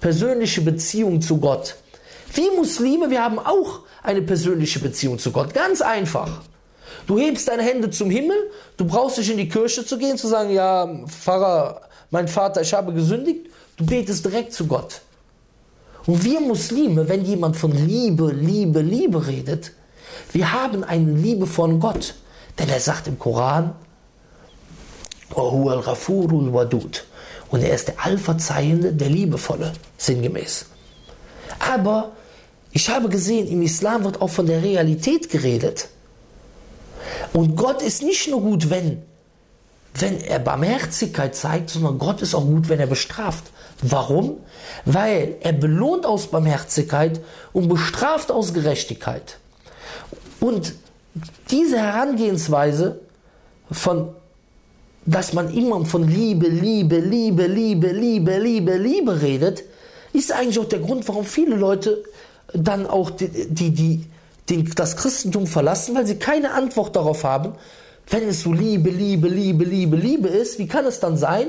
[0.00, 1.74] persönliche Beziehung zu Gott.
[2.32, 5.52] Wir Muslime, wir haben auch eine persönliche Beziehung zu Gott.
[5.52, 6.42] Ganz einfach.
[7.06, 8.36] Du hebst deine Hände zum Himmel,
[8.76, 12.72] du brauchst nicht in die Kirche zu gehen, zu sagen, ja, Pfarrer, mein Vater, ich
[12.72, 13.46] habe gesündigt.
[13.76, 15.00] Du betest direkt zu Gott.
[16.06, 19.72] Und wir Muslime, wenn jemand von Liebe, Liebe, Liebe redet,
[20.32, 22.14] wir haben eine Liebe von Gott.
[22.58, 23.74] Denn er sagt im Koran,
[26.52, 27.04] wadud.
[27.50, 30.66] Und er ist der Allverzeihende, der Liebevolle, sinngemäß.
[31.58, 32.12] Aber
[32.72, 35.88] ich habe gesehen, im Islam wird auch von der Realität geredet.
[37.32, 39.02] Und Gott ist nicht nur gut, wenn,
[39.94, 43.44] wenn er Barmherzigkeit zeigt, sondern Gott ist auch gut, wenn er bestraft.
[43.82, 44.38] Warum?
[44.84, 47.20] Weil er belohnt aus Barmherzigkeit
[47.52, 49.38] und bestraft aus Gerechtigkeit.
[50.40, 50.74] Und
[51.50, 53.00] diese Herangehensweise
[53.70, 54.14] von
[55.04, 59.64] dass man immer von Liebe, Liebe, Liebe, Liebe, Liebe, Liebe, Liebe redet,
[60.12, 62.04] ist eigentlich auch der Grund, warum viele Leute
[62.52, 64.04] dann auch die, die, die
[64.50, 67.54] den, das Christentum verlassen, weil sie keine Antwort darauf haben,
[68.08, 71.48] wenn es so Liebe, Liebe, Liebe, Liebe, Liebe ist, wie kann es dann sein,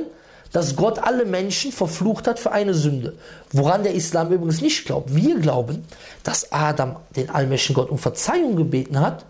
[0.52, 3.18] dass Gott alle Menschen verflucht hat für eine Sünde?
[3.52, 5.16] Woran der Islam übrigens nicht glaubt.
[5.16, 5.86] Wir glauben,
[6.24, 9.26] dass Adam den allmächtigen Gott um Verzeihung gebeten hat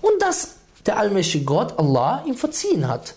[0.00, 0.54] und dass
[0.86, 3.14] der allmächtige Gott, Allah, ihm verziehen hat.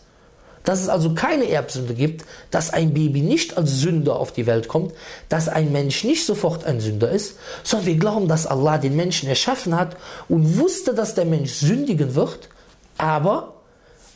[0.63, 4.67] Dass es also keine Erbsünde gibt, dass ein Baby nicht als Sünder auf die Welt
[4.67, 4.93] kommt,
[5.27, 9.27] dass ein Mensch nicht sofort ein Sünder ist, sondern wir glauben, dass Allah den Menschen
[9.27, 9.97] erschaffen hat
[10.29, 12.49] und wusste, dass der Mensch sündigen wird,
[12.97, 13.53] aber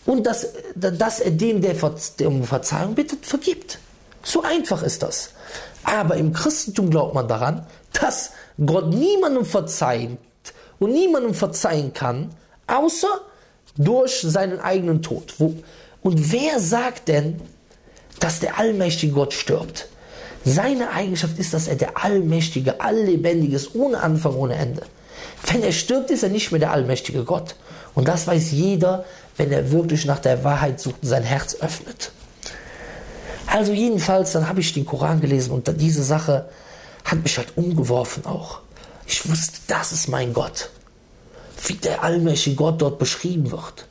[0.05, 1.75] und dass, dass er dem, der
[2.25, 3.77] um Verzeihung bittet, vergibt.
[4.23, 5.31] So einfach ist das.
[5.83, 8.31] Aber im Christentum glaubt man daran, dass
[8.65, 10.17] Gott niemandem verzeiht
[10.79, 12.31] und niemandem verzeihen kann,
[12.67, 13.21] außer
[13.77, 15.33] durch seinen eigenen Tod.
[15.37, 15.55] Wo,
[16.01, 17.41] und wer sagt denn,
[18.19, 19.87] dass der allmächtige Gott stirbt?
[20.45, 24.83] Seine Eigenschaft ist, dass er der Allmächtige, Alllebendige ist, ohne Anfang, ohne Ende.
[25.45, 27.55] Wenn er stirbt, ist er nicht mehr der allmächtige Gott.
[27.95, 29.05] Und das weiß jeder,
[29.35, 32.11] wenn er wirklich nach der Wahrheit sucht und sein Herz öffnet.
[33.47, 36.49] Also jedenfalls, dann habe ich den Koran gelesen und diese Sache
[37.05, 38.59] hat mich halt umgeworfen auch.
[39.05, 40.69] Ich wusste, das ist mein Gott.
[41.65, 43.87] Wie der allmächtige Gott dort beschrieben wird.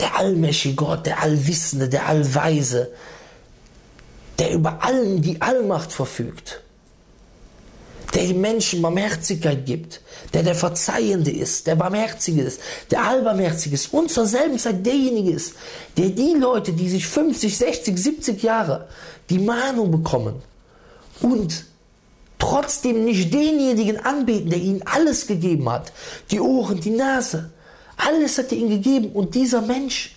[0.00, 2.90] Der allmächtige Gott, der Allwissende, der Allweise,
[4.38, 6.62] der über allen die Allmacht verfügt
[8.14, 10.00] der den Menschen Barmherzigkeit gibt,
[10.34, 12.60] der der Verzeihende ist, der Barmherzige ist,
[12.90, 15.54] der Allbarmherzige ist und zur selben Zeit derjenige ist,
[15.96, 18.88] der die Leute, die sich 50, 60, 70 Jahre
[19.28, 20.42] die Mahnung bekommen
[21.22, 21.64] und
[22.38, 25.92] trotzdem nicht denjenigen anbeten, der ihnen alles gegeben hat,
[26.30, 27.50] die Ohren, die Nase,
[28.06, 30.16] alles hat er ihnen gegeben und dieser Mensch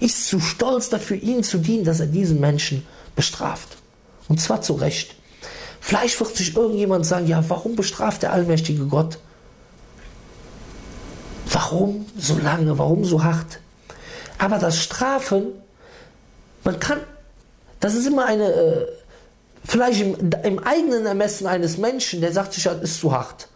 [0.00, 3.76] ist zu stolz dafür, ihnen zu dienen, dass er diesen Menschen bestraft.
[4.28, 5.14] Und zwar zu Recht.
[5.80, 9.18] Vielleicht wird sich irgendjemand sagen, ja, warum bestraft der allmächtige Gott?
[11.50, 12.78] Warum so lange?
[12.78, 13.60] Warum so hart?
[14.38, 15.46] Aber das Strafen,
[16.64, 17.00] man kann,
[17.80, 18.86] das ist immer eine, äh,
[19.64, 23.48] vielleicht im, im, eigenen Ermessen eines Menschen, der sagt sich, das ist zu hart.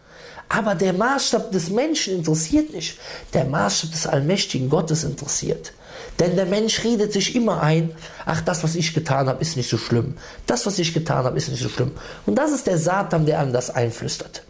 [0.54, 2.98] Aber der Maßstab des Menschen interessiert nicht.
[3.32, 5.72] Der Maßstab des allmächtigen Gottes interessiert.
[6.18, 7.90] Denn der Mensch redet sich immer ein,
[8.26, 10.14] ach, das, was ich getan habe, ist nicht so schlimm.
[10.46, 11.92] Das, was ich getan habe, ist nicht so schlimm.
[12.26, 14.42] Und das ist der Satan, der einem das einflüstert.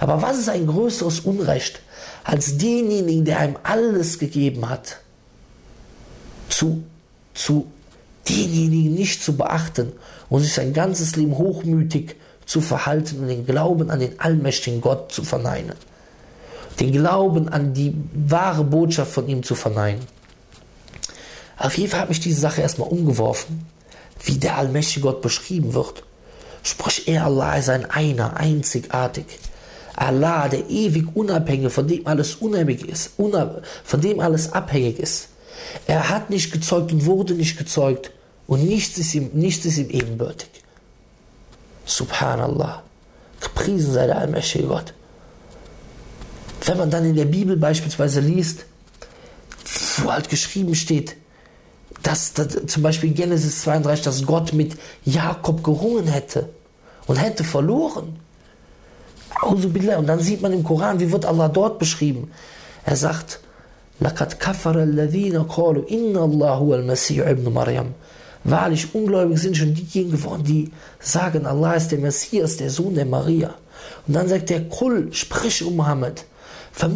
[0.00, 1.80] Aber was ist ein größeres Unrecht,
[2.24, 4.98] als denjenigen, der einem alles gegeben hat,
[6.48, 6.82] zu,
[7.32, 7.70] zu
[8.28, 9.92] denjenigen nicht zu beachten
[10.28, 15.12] und sich sein ganzes Leben hochmütig zu verhalten und den Glauben an den allmächtigen Gott
[15.12, 15.76] zu verneinen.
[16.80, 20.02] Den Glauben an die wahre Botschaft von ihm zu verneinen.
[21.56, 23.66] Auf jeden Fall hat mich diese Sache erstmal umgeworfen,
[24.24, 26.02] wie der allmächtige Gott beschrieben wird.
[26.62, 29.26] Sprich, er Allah ist ein einer, einzigartig.
[29.94, 35.28] Allah, der ewig unabhängig, von dem alles unabhängig ist, von dem alles abhängig ist.
[35.86, 38.10] Er hat nicht gezeugt und wurde nicht gezeugt
[38.46, 40.48] und nichts ist ihm, nichts ist ihm ebenbürtig.
[41.85, 42.83] Subhanallah.
[43.41, 44.93] Gepriesen sei der allmächtige Gott.
[46.65, 48.65] Wenn man dann in der Bibel beispielsweise liest,
[49.97, 51.15] wo halt geschrieben steht,
[52.03, 56.49] dass, dass zum Beispiel in Genesis 32, dass Gott mit Jakob gerungen hätte
[57.07, 58.19] und hätte verloren.
[59.41, 62.31] Und dann sieht man im Koran, wie wird Allah dort beschrieben.
[62.85, 63.39] Er sagt,
[64.01, 67.93] لَقَدْ كَفَرَ الَّذِينَ قَالُوا إِنَّ اللَّهُ هُوَ الْمَسِيحُ ابْنُ مَرْيَمْ
[68.44, 73.06] Wahrlich, Ungläubige sind schon diejenigen geworden, die sagen, Allah ist der Messias, der Sohn der
[73.06, 73.54] Maria.
[74.06, 76.24] Und dann sagt er, Kul, sprich, O Muhammad,
[76.76, 76.88] Wer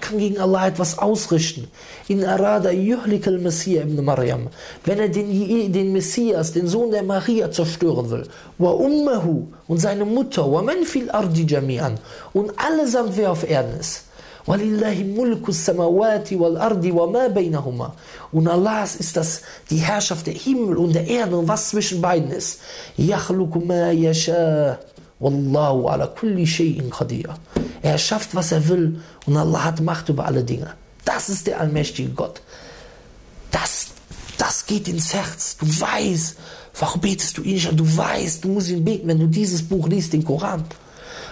[0.00, 1.68] kann gegen Allah etwas ausrichten?
[2.08, 4.48] In Arada yuhlik al-Messiah ibn Maryam.
[4.84, 8.26] Wenn er den, den Messias, den Sohn der Maria zerstören will.
[8.58, 10.50] Wa ummahu und seine Mutter.
[10.50, 11.98] Wa man fil ardi jami'an.
[12.32, 14.06] Und allesamt wer auf Erden ist.
[14.46, 17.94] Walillahi mulku samawati wal ardi wa ma bainahuma.
[18.32, 22.30] Und Allahs ist das die Herrschaft der Himmel und der Erde und was zwischen beiden
[22.30, 22.60] ist.
[22.96, 23.60] Yakhluqu.
[25.22, 27.34] Wallahu ala kulli shay'in qadir.
[27.80, 30.74] Er schafft, was er will und Allah hat Macht über alle Dinge.
[31.04, 32.42] Das ist der allmächtige Gott.
[33.52, 33.86] Das,
[34.38, 35.56] das geht ins Herz.
[35.58, 36.36] Du weißt,
[36.78, 37.76] warum betest du ihn schon?
[37.76, 40.64] Du weißt, du musst ihn beten, wenn du dieses Buch liest, den Koran.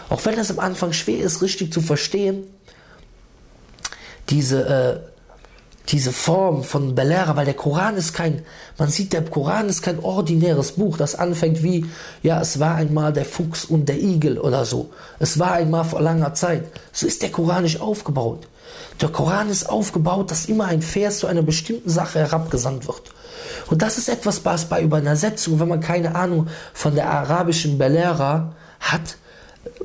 [0.09, 2.45] Auch wenn es am Anfang schwer ist, richtig zu verstehen,
[4.31, 5.11] diese äh,
[5.89, 8.43] diese Form von Belehrer, weil der Koran ist kein,
[8.79, 11.87] man sieht, der Koran ist kein ordinäres Buch, das anfängt wie,
[12.23, 14.91] ja, es war einmal der Fuchs und der Igel oder so.
[15.19, 16.65] Es war einmal vor langer Zeit.
[16.93, 18.47] So ist der Koran nicht aufgebaut.
[19.01, 23.03] Der Koran ist aufgebaut, dass immer ein Vers zu einer bestimmten Sache herabgesandt wird.
[23.69, 28.55] Und das ist etwas, was bei Übersetzung, wenn man keine Ahnung von der arabischen Belehrer
[28.79, 29.17] hat,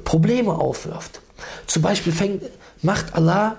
[0.03, 1.21] Probleme aufwirft.
[1.65, 2.43] Zum Beispiel fängt,
[2.81, 3.57] macht Allah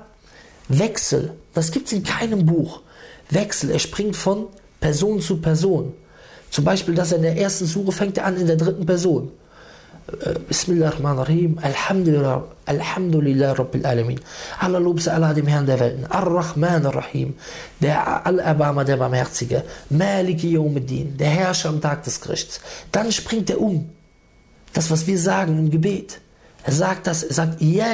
[0.68, 2.82] Wechsel, das gibt es in keinem Buch.
[3.30, 4.46] Wechsel, er springt von
[4.80, 5.94] Person zu Person.
[6.50, 9.30] Zum Beispiel, dass er in der ersten Suche fängt er an in der dritten Person.
[10.20, 11.58] Äh, Bismillahirrahmanirrahim.
[11.60, 14.20] Alhamdulillah, Alhamdulillah Rabbil Alamin.
[14.60, 16.06] Allah Lob Allah dem Herrn der Welten.
[16.06, 17.34] Ar-Rahman Ar-Rahim.
[17.80, 19.64] Der Al-Abama, der Barmherzige.
[19.90, 21.16] Maliki Yawmiddin.
[21.16, 22.60] Der Herrscher am Tag des Gerichts.
[22.92, 23.90] Dann springt er um.
[24.72, 26.20] Das, was wir sagen im Gebet.
[26.66, 27.86] Er sagt das, er sagt, wir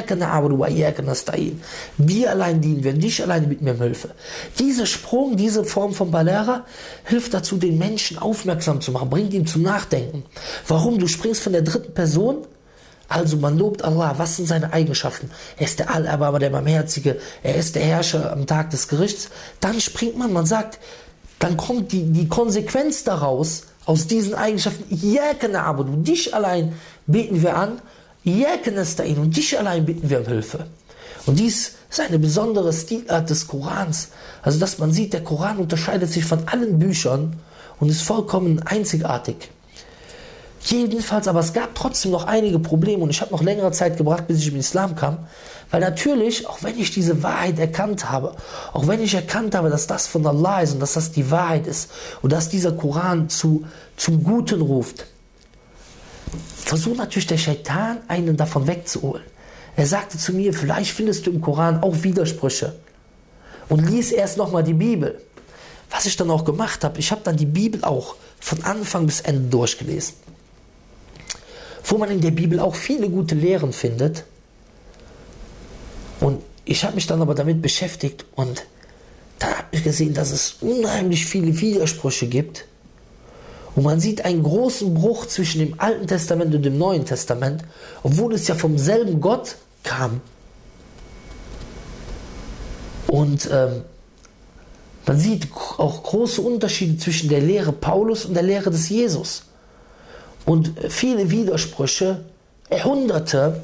[2.31, 4.09] allein dienen wir, nicht alleine mit mir Hilfe.
[4.57, 6.65] Dieser Sprung, diese Form von Balera
[7.03, 10.23] hilft dazu, den Menschen aufmerksam zu machen, bringt ihn zum Nachdenken.
[10.67, 10.97] Warum?
[10.97, 12.47] Du springst von der dritten Person
[13.09, 15.29] also man lobt Allah, was sind seine Eigenschaften?
[15.57, 19.29] Er ist der Allerbarmer, der Barmherzige, er ist der Herrscher am Tag des Gerichts.
[19.59, 20.79] Dann springt man, man sagt,
[21.37, 26.73] dann kommt die, die Konsequenz daraus, aus diesen Eigenschaften, aber du dich allein
[27.05, 27.81] beten wir an,
[28.25, 30.67] und dich allein bitten wir um Hilfe.
[31.25, 34.09] Und dies ist eine besondere Stilart des Korans.
[34.41, 37.37] Also, dass man sieht, der Koran unterscheidet sich von allen Büchern
[37.79, 39.49] und ist vollkommen einzigartig.
[40.65, 44.27] Jedenfalls, aber es gab trotzdem noch einige Probleme und ich habe noch längere Zeit gebracht,
[44.27, 45.19] bis ich im Islam kam.
[45.71, 48.35] Weil natürlich, auch wenn ich diese Wahrheit erkannt habe,
[48.71, 51.67] auch wenn ich erkannt habe, dass das von Allah ist und dass das die Wahrheit
[51.67, 53.65] ist und dass dieser Koran zu,
[53.97, 55.05] zum Guten ruft,
[56.57, 59.23] versucht natürlich der Shaitan, einen davon wegzuholen.
[59.75, 62.75] Er sagte zu mir, vielleicht findest du im Koran auch Widersprüche.
[63.69, 65.21] Und lies erst nochmal die Bibel.
[65.89, 69.21] Was ich dann auch gemacht habe, ich habe dann die Bibel auch von Anfang bis
[69.21, 70.15] Ende durchgelesen
[71.83, 74.23] wo man in der Bibel auch viele gute Lehren findet.
[76.19, 78.65] Und ich habe mich dann aber damit beschäftigt und
[79.39, 82.65] da habe ich gesehen, dass es unheimlich viele Widersprüche gibt.
[83.75, 87.63] Und man sieht einen großen Bruch zwischen dem Alten Testament und dem Neuen Testament,
[88.03, 90.21] obwohl es ja vom selben Gott kam.
[93.07, 93.81] Und ähm,
[95.05, 99.43] man sieht auch große Unterschiede zwischen der Lehre Paulus und der Lehre des Jesus
[100.45, 102.21] und viele Widersprüche,
[102.71, 103.63] Jahrhunderte,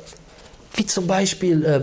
[0.73, 1.81] wie zum Beispiel, äh,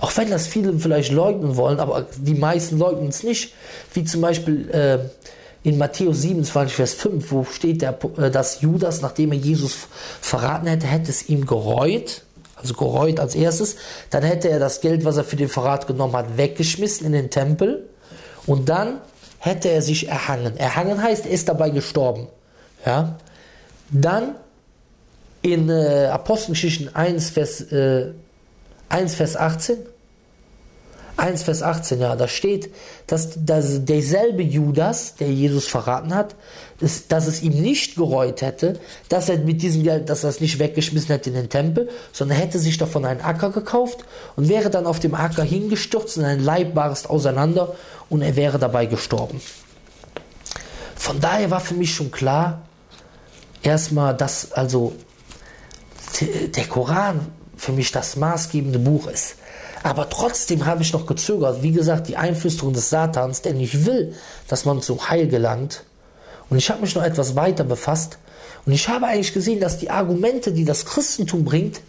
[0.00, 3.54] auch wenn das viele vielleicht leugnen wollen, aber die meisten leugnen es nicht,
[3.92, 4.98] wie zum Beispiel äh,
[5.62, 9.76] in Matthäus 27, Vers 5, wo steht, der, äh, dass Judas, nachdem er Jesus
[10.20, 12.24] verraten hätte, hätte es ihm gereut,
[12.56, 13.76] also gereut als erstes,
[14.10, 17.30] dann hätte er das Geld, was er für den Verrat genommen hat, weggeschmissen in den
[17.30, 17.88] Tempel
[18.46, 19.00] und dann
[19.38, 20.56] hätte er sich erhangen.
[20.56, 22.28] Erhangen heißt, er ist dabei gestorben.
[22.84, 23.18] Ja?
[23.90, 24.36] Dann
[25.42, 28.12] in äh, Apostelgeschichten 1 Vers, äh,
[28.90, 29.78] 1, Vers 18.
[31.16, 32.72] 1, Vers 18, ja, da steht,
[33.06, 36.34] dass, dass derselbe Judas, der Jesus verraten hat,
[36.80, 40.40] dass, dass es ihm nicht gereut hätte, dass er mit diesem Geld, dass er es
[40.40, 44.04] nicht weggeschmissen hätte in den Tempel, sondern hätte sich davon einen Acker gekauft
[44.36, 47.74] und wäre dann auf dem Acker hingestürzt und ein Leib barst auseinander
[48.08, 49.40] und er wäre dabei gestorben.
[50.96, 52.62] Von daher war für mich schon klar,
[53.62, 54.92] erstmal, dass also
[56.54, 59.36] der Koran für mich das maßgebende Buch ist.
[59.82, 61.62] Aber trotzdem habe ich noch gezögert.
[61.62, 64.14] Wie gesagt, die Einflüsterung des Satans, der nicht will,
[64.48, 65.84] dass man zum Heil gelangt.
[66.50, 68.18] Und ich habe mich noch etwas weiter befasst.
[68.66, 71.80] Und ich habe eigentlich gesehen, dass die Argumente, die das Christentum bringt,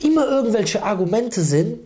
[0.00, 1.78] immer irgendwelche Argumente sind,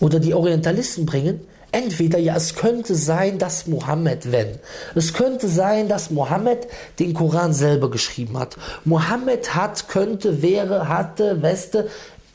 [0.00, 4.58] oder die Orientalisten bringen, Entweder ja, es könnte sein, dass Mohammed, wenn.
[4.96, 6.66] Es könnte sein, dass Mohammed
[6.98, 8.56] den Koran selber geschrieben hat.
[8.84, 11.88] Mohammed hat, könnte, wäre, hatte, weste.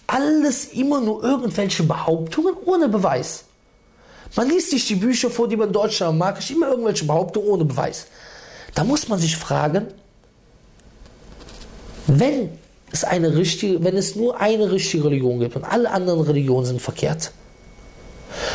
[0.07, 3.45] Alles immer nur irgendwelche Behauptungen ohne Beweis.
[4.35, 7.65] Man liest sich die Bücher vor, die man in Deutschland mag, immer irgendwelche Behauptungen ohne
[7.65, 8.07] Beweis.
[8.73, 9.87] Da muss man sich fragen,
[12.07, 12.49] wenn
[12.91, 16.81] es eine richtige, wenn es nur eine richtige Religion gibt und alle anderen Religionen sind
[16.81, 17.31] verkehrt,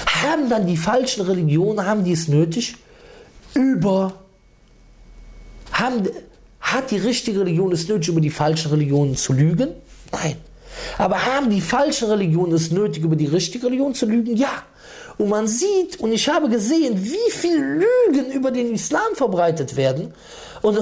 [0.06, 2.76] haben dann die falschen Religionen, haben die es nötig,
[3.54, 4.14] über,
[5.72, 6.08] haben,
[6.60, 9.70] hat die richtige Religion es nötig, über die falschen Religionen zu lügen?
[10.12, 10.36] Nein.
[10.98, 14.36] Aber haben die falschen Religionen es nötig, über die richtige Religion zu lügen?
[14.36, 14.64] Ja.
[15.18, 20.14] Und man sieht, und ich habe gesehen, wie viel Lügen über den Islam verbreitet werden
[20.62, 20.78] und,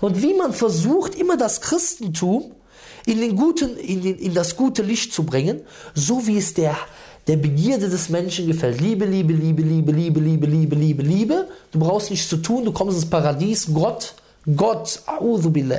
[0.00, 2.52] und wie man versucht, immer das Christentum
[3.06, 5.60] in, den guten, in, den, in das gute Licht zu bringen,
[5.94, 6.76] so wie es der
[7.26, 8.80] der Begierde des Menschen gefällt.
[8.80, 11.48] Liebe, Liebe, Liebe, Liebe, Liebe, Liebe, Liebe, Liebe, Liebe.
[11.70, 13.68] Du brauchst nichts zu tun, du kommst ins Paradies.
[13.72, 14.14] Gott,
[14.56, 15.02] Gott,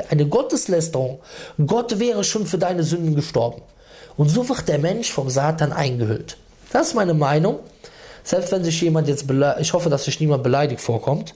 [0.09, 1.19] eine Gotteslästerung.
[1.65, 3.61] Gott wäre schon für deine Sünden gestorben.
[4.17, 6.37] Und so wird der Mensch vom Satan eingehüllt.
[6.71, 7.59] Das ist meine Meinung.
[8.23, 9.25] Selbst wenn sich jemand jetzt,
[9.59, 11.33] ich hoffe, dass sich niemand beleidigt vorkommt.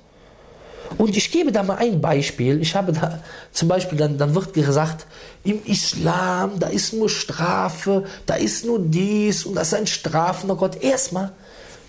[0.98, 2.62] Und ich gebe da mal ein Beispiel.
[2.62, 3.20] Ich habe da
[3.52, 5.08] zum Beispiel, dann, dann wird gesagt,
[5.44, 10.56] im Islam, da ist nur Strafe, da ist nur dies und das ist ein strafender
[10.56, 10.82] Gott.
[10.84, 11.32] Erstmal,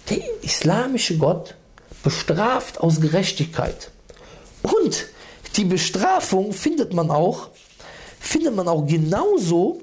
[0.08, 1.54] der islamische Gott
[2.02, 3.90] bestraft aus Gerechtigkeit.
[4.62, 5.06] Und
[5.56, 7.48] die Bestrafung findet man auch,
[8.20, 9.80] findet man auch genauso,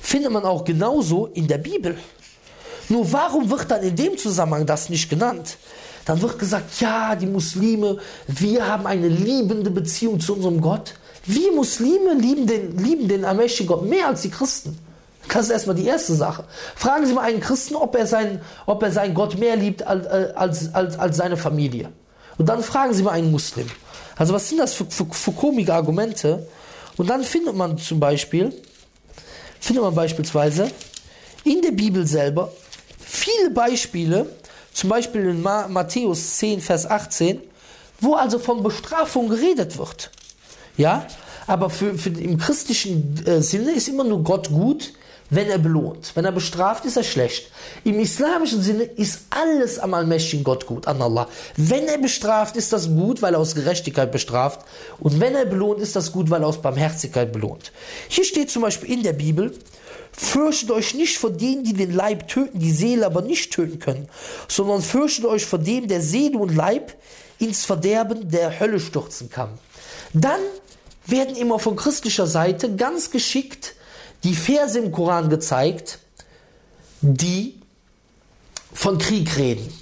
[0.00, 1.96] findet man auch genauso in der Bibel.
[2.88, 5.56] Nur warum wird dann in dem Zusammenhang das nicht genannt?
[6.04, 10.94] Dann wird gesagt, ja, die Muslime, wir haben eine liebende Beziehung zu unserem Gott.
[11.24, 14.78] Wir Muslime lieben den, lieben den allmächtigen Gott mehr als die Christen.
[15.28, 16.44] Das ist erstmal die erste Sache.
[16.76, 20.06] Fragen Sie mal einen Christen, ob er, sein, ob er seinen Gott mehr liebt als,
[20.06, 21.90] als, als, als seine Familie.
[22.36, 23.66] Und dann fragen Sie mal einen Muslim.
[24.16, 26.46] Also was sind das für, für, für komische Argumente?
[26.96, 28.52] Und dann findet man zum Beispiel,
[29.60, 30.70] findet man beispielsweise
[31.44, 32.52] in der Bibel selber
[32.98, 34.26] viele Beispiele
[34.72, 37.40] zum Beispiel in Matthäus 10, Vers 18,
[38.00, 40.10] wo also von Bestrafung geredet wird.
[40.76, 41.06] Ja,
[41.46, 44.92] aber für, für im christlichen äh, Sinne ist immer nur Gott gut,
[45.30, 46.12] wenn er belohnt.
[46.14, 47.50] Wenn er bestraft, ist er schlecht.
[47.82, 51.28] Im islamischen Sinne ist alles am allmächtigen Gott gut, an Allah.
[51.56, 54.60] Wenn er bestraft, ist das gut, weil er aus Gerechtigkeit bestraft.
[55.00, 57.72] Und wenn er belohnt, ist das gut, weil er aus Barmherzigkeit belohnt.
[58.08, 59.52] Hier steht zum Beispiel in der Bibel,
[60.16, 64.08] Fürchtet euch nicht vor denen, die den Leib töten, die Seele aber nicht töten können,
[64.46, 66.92] sondern fürchtet euch vor dem, der Seele und Leib
[67.40, 69.48] ins Verderben der Hölle stürzen kann.
[70.12, 70.40] Dann
[71.06, 73.74] werden immer von christlicher Seite ganz geschickt
[74.24, 75.98] die Verse im Koran gezeigt,
[77.02, 77.60] die
[78.72, 79.72] von Krieg reden.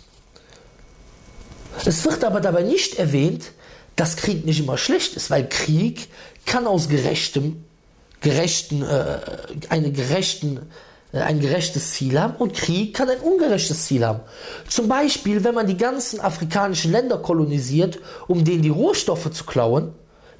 [1.87, 3.53] Es wird aber dabei nicht erwähnt,
[3.97, 6.09] dass Krieg nicht immer schlecht ist, weil Krieg
[6.45, 7.65] kann aus gerechtem,
[8.21, 9.19] gerechten, äh,
[9.69, 10.69] eine gerechten,
[11.13, 14.21] äh, ein gerechtes Ziel haben und Krieg kann ein ungerechtes Ziel haben.
[14.69, 19.95] Zum Beispiel, wenn man die ganzen afrikanischen Länder kolonisiert, um denen die Rohstoffe zu klauen,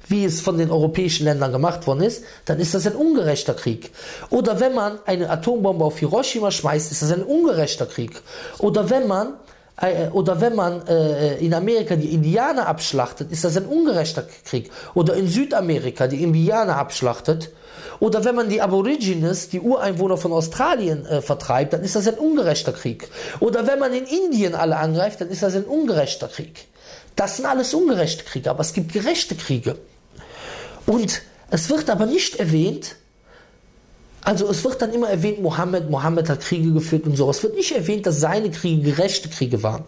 [0.07, 3.91] wie es von den europäischen Ländern gemacht worden ist, dann ist das ein ungerechter Krieg.
[4.29, 8.21] Oder wenn man eine Atombombe auf Hiroshima schmeißt, ist das ein ungerechter Krieg.
[8.59, 9.33] Oder wenn man
[9.81, 14.71] äh, oder wenn man äh, in Amerika die Indianer abschlachtet, ist das ein ungerechter Krieg.
[14.93, 17.51] Oder in Südamerika die Indianer abschlachtet.
[17.99, 22.15] Oder wenn man die Aborigines, die Ureinwohner von Australien, äh, vertreibt, dann ist das ein
[22.15, 23.07] ungerechter Krieg.
[23.39, 26.67] Oder wenn man in Indien alle angreift, dann ist das ein ungerechter Krieg.
[27.15, 29.77] Das sind alles ungerechte Kriege, aber es gibt gerechte Kriege.
[30.85, 32.95] Und es wird aber nicht erwähnt,
[34.23, 37.29] also es wird dann immer erwähnt, Mohammed, Mohammed hat Kriege geführt und so.
[37.29, 39.83] Es wird nicht erwähnt, dass seine Kriege gerechte Kriege waren.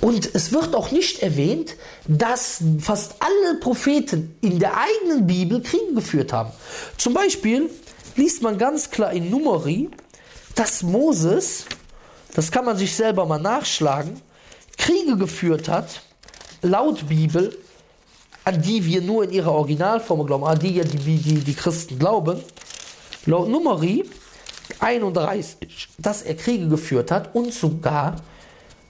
[0.00, 1.76] Und es wird auch nicht erwähnt,
[2.08, 6.50] dass fast alle Propheten in der eigenen Bibel Kriege geführt haben.
[6.96, 7.68] Zum Beispiel
[8.16, 9.90] liest man ganz klar in Numeri,
[10.54, 11.66] dass Moses,
[12.34, 14.22] das kann man sich selber mal nachschlagen,
[14.78, 16.00] Kriege geführt hat,
[16.62, 17.54] laut Bibel,
[18.44, 21.98] an die wir nur in ihrer Originalform glauben, an die ja die, die, die Christen
[21.98, 22.40] glauben,
[23.26, 24.04] laut Numeri
[24.78, 28.16] 31, dass er Kriege geführt hat und sogar,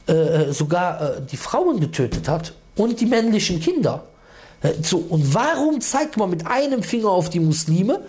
[0.06, 4.04] äh, sogar äh, die Frauen getötet hat und die männlichen Kinder.
[4.62, 8.00] Äh, so, und warum zeigt man mit einem Finger auf die Muslime?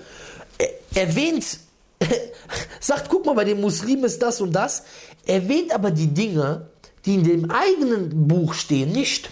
[0.93, 1.59] erwähnt,
[2.79, 4.83] sagt, guck mal, bei den Muslimen ist das und das,
[5.25, 6.67] erwähnt aber die Dinge,
[7.05, 9.29] die in dem eigenen Buch stehen, nicht.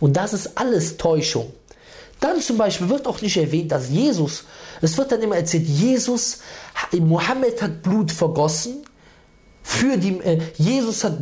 [0.00, 1.52] Und das ist alles Täuschung.
[2.20, 4.44] Dann zum Beispiel wird auch nicht erwähnt, dass Jesus,
[4.80, 6.38] es wird dann immer erzählt, Jesus,
[6.92, 8.84] Mohammed hat Blut vergossen,
[9.62, 11.18] für die, äh, Jesus hat,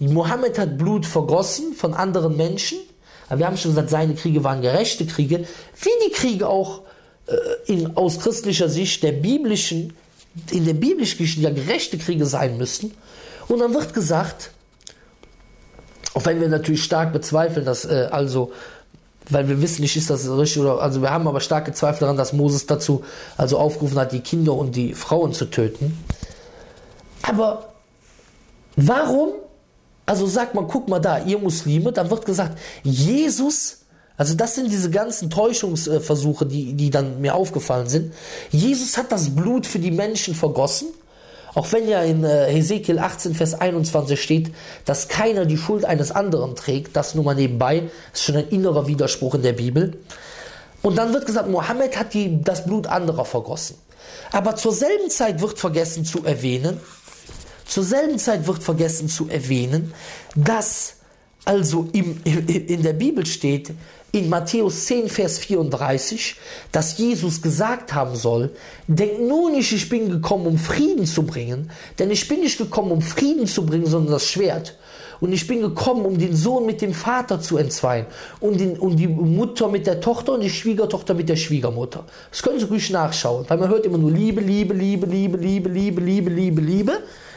[0.00, 2.78] Mohammed hat Blut vergossen von anderen Menschen.
[3.26, 5.46] Aber wir haben schon gesagt, seine Kriege waren gerechte Kriege,
[5.80, 6.82] wie die Kriege auch
[7.26, 9.94] äh, in, aus christlicher Sicht der biblischen,
[10.50, 12.92] in der biblischen ja gerechte Kriege sein müssten.
[13.48, 14.50] Und dann wird gesagt,
[16.16, 18.50] auch wenn wir natürlich stark bezweifeln, dass äh, also,
[19.28, 22.16] weil wir wissen nicht, ist das richtig oder, also wir haben aber starke Zweifel daran,
[22.16, 23.04] dass Moses dazu
[23.36, 26.02] also aufgerufen hat, die Kinder und die Frauen zu töten.
[27.20, 27.74] Aber
[28.76, 29.34] warum?
[30.06, 33.80] Also sagt man, guck mal da, ihr Muslime, dann wird gesagt, Jesus,
[34.16, 38.14] also das sind diese ganzen Täuschungsversuche, die, die dann mir aufgefallen sind.
[38.50, 40.88] Jesus hat das Blut für die Menschen vergossen
[41.56, 44.52] auch wenn ja in äh, Hesekiel 18, Vers 21 steht,
[44.84, 48.86] dass keiner die Schuld eines anderen trägt, das nur mal nebenbei, ist schon ein innerer
[48.86, 49.98] Widerspruch in der Bibel.
[50.82, 53.78] Und dann wird gesagt, Mohammed hat die, das Blut anderer vergossen.
[54.32, 56.78] Aber zur selben Zeit wird vergessen zu erwähnen,
[57.64, 59.94] zur selben Zeit wird vergessen zu erwähnen,
[60.34, 60.96] dass
[61.46, 63.70] also im, in der Bibel steht,
[64.16, 66.36] in Matthäus 10, Vers 34,
[66.72, 68.50] dass Jesus gesagt haben soll,
[68.86, 72.90] denkt nur nicht, ich bin gekommen, um Frieden zu bringen, denn ich bin nicht gekommen,
[72.90, 74.76] um Frieden zu bringen, sondern das Schwert.
[75.20, 78.06] Und ich bin gekommen, um den Sohn mit dem Vater zu entzweien
[78.40, 82.04] und, den, und die Mutter mit der Tochter und die Schwiegertochter mit der Schwiegermutter.
[82.30, 85.68] Das können Sie ruhig nachschauen, weil man hört immer nur Liebe, Liebe, Liebe, Liebe, Liebe,
[85.70, 86.92] Liebe, Liebe, Liebe, Liebe.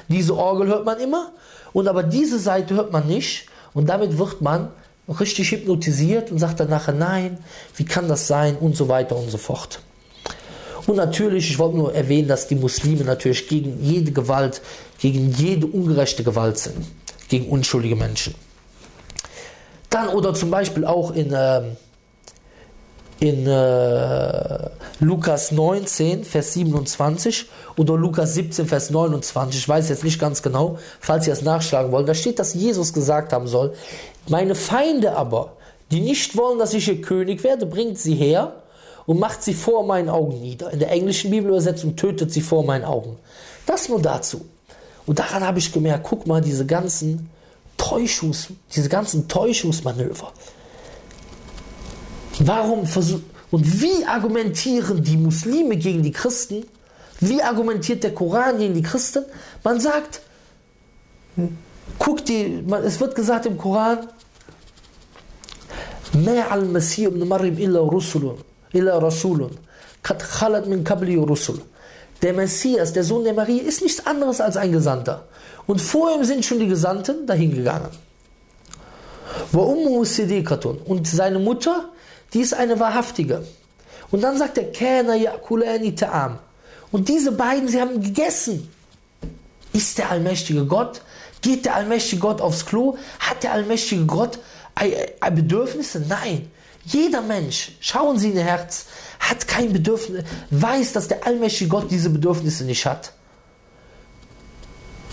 [0.09, 1.31] Diese Orgel hört man immer.
[1.71, 3.45] Und aber diese Seite hört man nicht.
[3.73, 4.69] Und damit wird man
[5.09, 7.37] richtig hypnotisiert und sagt dann nachher, nein,
[7.75, 9.81] wie kann das sein und so weiter und so fort.
[10.87, 14.61] Und natürlich, ich wollte nur erwähnen, dass die Muslime natürlich gegen jede Gewalt,
[14.99, 16.77] gegen jede ungerechte Gewalt sind,
[17.27, 18.33] gegen unschuldige Menschen.
[19.89, 21.61] Dann oder zum Beispiel auch in, äh,
[23.19, 27.45] in äh, Lukas 19, Vers 27
[27.77, 31.91] oder Lukas 17, Vers 29, ich weiß jetzt nicht ganz genau, falls ihr es nachschlagen
[31.91, 33.73] wollt, da steht, dass Jesus gesagt haben soll,
[34.29, 35.53] meine Feinde aber,
[35.91, 38.53] die nicht wollen, dass ich ihr König werde, bringt sie her
[39.05, 40.71] und macht sie vor meinen Augen nieder.
[40.71, 43.17] In der englischen Bibelübersetzung tötet sie vor meinen Augen.
[43.65, 44.45] Das nur dazu.
[45.07, 47.29] Und daran habe ich gemerkt, guck mal, diese ganzen
[47.77, 50.31] Täuschungs, diese ganzen Täuschungsmanöver.
[52.40, 56.64] Warum versuchen, und wie argumentieren die Muslime gegen die Christen?
[57.20, 59.24] Wie argumentiert der Koran gegen die Christen?
[59.62, 60.20] Man sagt,
[61.98, 64.08] guck die, es wird gesagt im Koran,
[66.14, 68.32] ما على المسيح ابن مريم إلا رسل
[68.74, 69.50] إلا رسول
[70.04, 71.58] قد خلت من قبله رسل
[72.22, 75.26] Der Messias, der Sohn der Marie, ist nichts anderes als ein Gesandter.
[75.66, 77.90] Und vor ihm sind schon die Gesandten dahingegangen.
[79.52, 81.90] Und seine Mutter,
[82.33, 83.45] die ist eine wahrhaftige.
[84.11, 86.37] Und dann sagt er, Kana yakulani ta'am.
[86.91, 88.69] Und diese beiden, sie haben gegessen.
[89.73, 91.01] Ist der allmächtige Gott?
[91.41, 92.97] Geht der allmächtige Gott aufs Klo?
[93.19, 94.39] Hat der allmächtige Gott
[95.31, 96.03] Bedürfnisse?
[96.07, 96.49] Nein.
[96.85, 98.85] Jeder Mensch, schauen Sie in Ihr Herz,
[99.19, 103.13] hat kein Bedürfnis, weiß, dass der allmächtige Gott diese Bedürfnisse nicht hat.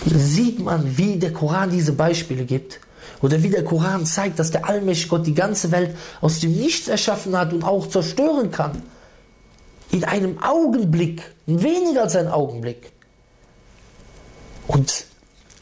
[0.07, 2.81] Sieht man, wie der Koran diese Beispiele gibt.
[3.23, 6.89] Oder wie der Koran zeigt, dass der allmächtige Gott die ganze Welt aus dem Nichts
[6.89, 8.83] erschaffen hat und auch zerstören kann.
[9.91, 12.93] In einem Augenblick, weniger als ein Augenblick.
[14.67, 15.07] Und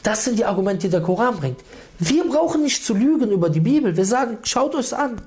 [0.03, 1.59] das sind die Argumente, die der Koran bringt.
[1.99, 3.95] Wir brauchen nicht zu lügen über die Bibel.
[3.95, 5.21] Wir sagen, schaut euch an.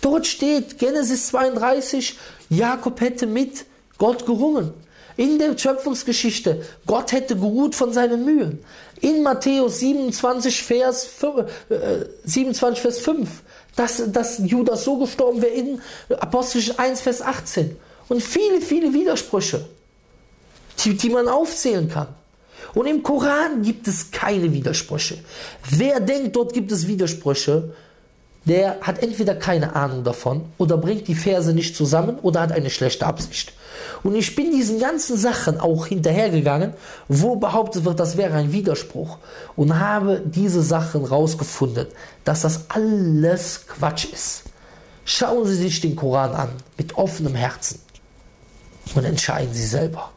[0.00, 2.18] Dort steht Genesis 32,
[2.50, 3.64] Jakob hätte mit
[3.98, 4.72] Gott gerungen.
[5.16, 8.60] In der Schöpfungsgeschichte, Gott hätte geruht von seinen Mühen.
[9.00, 11.76] In Matthäus 27, Vers 5, äh,
[12.24, 13.28] 27, Vers 5,
[13.76, 15.80] dass, dass Judas so gestorben wäre in
[16.18, 17.76] Apostel 1, Vers 18.
[18.08, 19.64] Und viele, viele Widersprüche,
[20.80, 22.08] die, die man aufzählen kann.
[22.74, 25.18] Und im Koran gibt es keine Widersprüche.
[25.70, 27.74] Wer denkt, dort gibt es Widersprüche,
[28.44, 32.70] der hat entweder keine Ahnung davon oder bringt die Verse nicht zusammen oder hat eine
[32.70, 33.52] schlechte Absicht.
[34.02, 36.72] Und ich bin diesen ganzen Sachen auch hinterhergegangen,
[37.08, 39.18] wo behauptet wird, das wäre ein Widerspruch
[39.56, 41.86] und habe diese Sachen rausgefunden,
[42.24, 44.44] dass das alles Quatsch ist.
[45.04, 47.80] Schauen Sie sich den Koran an mit offenem Herzen
[48.94, 50.10] und entscheiden Sie selber.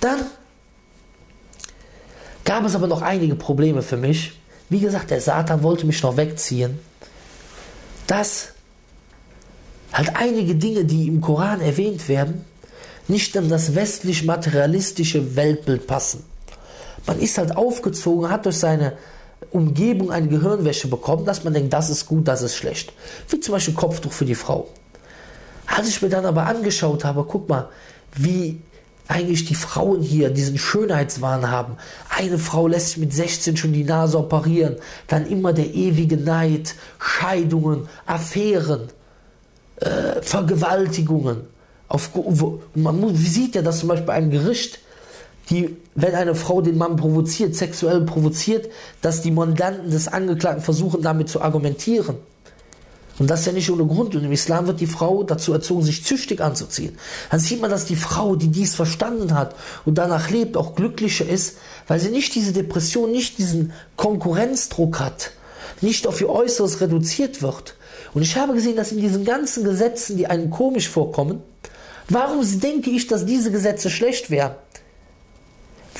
[0.00, 0.20] Dann
[2.44, 4.40] gab es aber noch einige Probleme für mich.
[4.68, 6.80] Wie gesagt, der Satan wollte mich noch wegziehen.
[8.12, 8.48] Dass
[9.90, 12.44] halt einige Dinge, die im Koran erwähnt werden,
[13.08, 16.22] nicht in das westlich-materialistische Weltbild passen.
[17.06, 18.98] Man ist halt aufgezogen, hat durch seine
[19.50, 22.92] Umgebung eine Gehirnwäsche bekommen, dass man denkt, das ist gut, das ist schlecht.
[23.30, 24.68] Wie zum Beispiel Kopftuch für die Frau.
[25.64, 27.70] Als ich mir dann aber angeschaut habe, guck mal,
[28.14, 28.60] wie
[29.12, 31.76] eigentlich die Frauen hier diesen Schönheitswahn haben.
[32.08, 36.74] Eine Frau lässt sich mit 16 schon die Nase operieren, dann immer der ewige Neid,
[36.98, 38.88] Scheidungen, Affären,
[39.76, 41.42] äh, Vergewaltigungen.
[41.88, 42.10] Auf,
[42.74, 44.78] man sieht ja, dass zum Beispiel ein Gericht,
[45.50, 48.70] die, wenn eine Frau den Mann provoziert, sexuell provoziert,
[49.02, 52.16] dass die Mandanten des Angeklagten versuchen, damit zu argumentieren.
[53.18, 54.14] Und das ist ja nicht ohne Grund.
[54.14, 56.96] Und im Islam wird die Frau dazu erzogen, sich züchtig anzuziehen.
[57.30, 59.54] Dann sieht man, dass die Frau, die dies verstanden hat
[59.84, 61.58] und danach lebt, auch glücklicher ist,
[61.88, 65.32] weil sie nicht diese Depression, nicht diesen Konkurrenzdruck hat,
[65.80, 67.74] nicht auf ihr Äußeres reduziert wird.
[68.14, 71.42] Und ich habe gesehen, dass in diesen ganzen Gesetzen, die einem komisch vorkommen,
[72.08, 74.54] warum denke ich, dass diese Gesetze schlecht wären?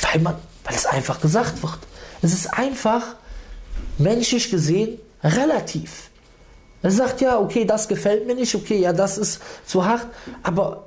[0.01, 0.35] Weil man,
[0.65, 1.79] weil es einfach gesagt wird.
[2.23, 3.17] Es ist einfach,
[3.99, 6.11] menschlich gesehen, relativ.
[6.83, 10.07] Er sagt, ja, okay, das gefällt mir nicht, okay, ja, das ist zu hart,
[10.43, 10.85] aber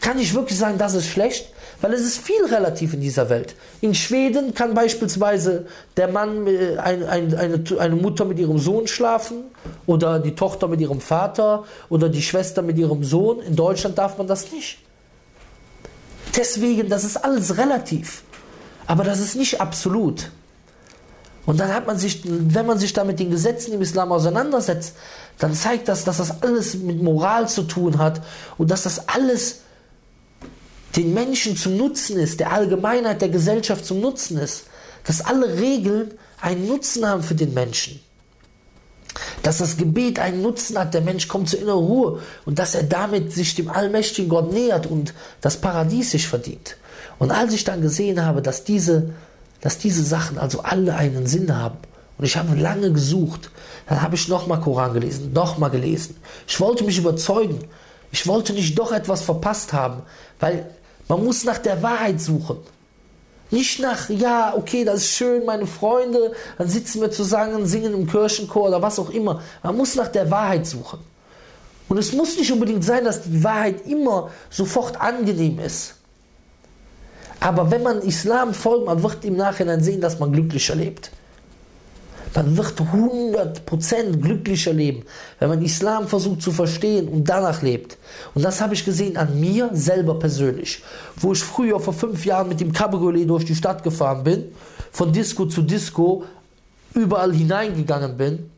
[0.00, 1.52] kann ich wirklich sagen, das ist schlecht?
[1.80, 3.54] Weil es ist viel relativ in dieser Welt.
[3.80, 5.66] In Schweden kann beispielsweise
[5.96, 9.44] der Mann, ein, ein, eine, eine Mutter mit ihrem Sohn schlafen
[9.86, 13.40] oder die Tochter mit ihrem Vater oder die Schwester mit ihrem Sohn.
[13.40, 14.78] In Deutschland darf man das nicht.
[16.36, 18.22] Deswegen, das ist alles relativ.
[18.86, 20.30] Aber das ist nicht absolut.
[21.46, 24.94] Und dann hat man sich, wenn man sich da mit den Gesetzen im Islam auseinandersetzt,
[25.38, 28.22] dann zeigt das, dass das alles mit Moral zu tun hat
[28.56, 29.60] und dass das alles
[30.96, 34.64] den Menschen zum Nutzen ist, der Allgemeinheit der Gesellschaft zum Nutzen ist.
[35.04, 38.00] Dass alle Regeln einen Nutzen haben für den Menschen.
[39.42, 42.82] Dass das Gebet einen Nutzen hat, der Mensch kommt zur inneren Ruhe und dass er
[42.82, 46.76] damit sich dem allmächtigen Gott nähert und das Paradies sich verdient.
[47.18, 49.10] Und als ich dann gesehen habe, dass diese
[49.60, 51.78] dass diese Sachen also alle einen Sinn haben.
[52.18, 53.50] Und ich habe lange gesucht.
[53.88, 56.16] Dann habe ich nochmal Koran gelesen, nochmal gelesen.
[56.46, 57.60] Ich wollte mich überzeugen.
[58.10, 60.02] Ich wollte nicht doch etwas verpasst haben,
[60.40, 60.68] weil
[61.08, 62.58] man muss nach der Wahrheit suchen.
[63.50, 68.06] Nicht nach, ja, okay, das ist schön, meine Freunde, dann sitzen wir zusammen, singen im
[68.06, 69.40] Kirchenchor oder was auch immer.
[69.62, 70.98] Man muss nach der Wahrheit suchen.
[71.88, 75.94] Und es muss nicht unbedingt sein, dass die Wahrheit immer sofort angenehm ist.
[77.40, 81.10] Aber wenn man Islam folgt, man wird im Nachhinein sehen, dass man glücklicher lebt.
[82.34, 85.04] Man wird 100% glücklicher leben,
[85.38, 87.96] wenn man Islam versucht zu verstehen und danach lebt.
[88.34, 90.82] Und das habe ich gesehen an mir selber persönlich.
[91.16, 94.44] Wo ich früher vor fünf Jahren mit dem Cabriolet durch die Stadt gefahren bin,
[94.92, 96.24] von Disco zu Disco,
[96.94, 98.50] überall hineingegangen bin.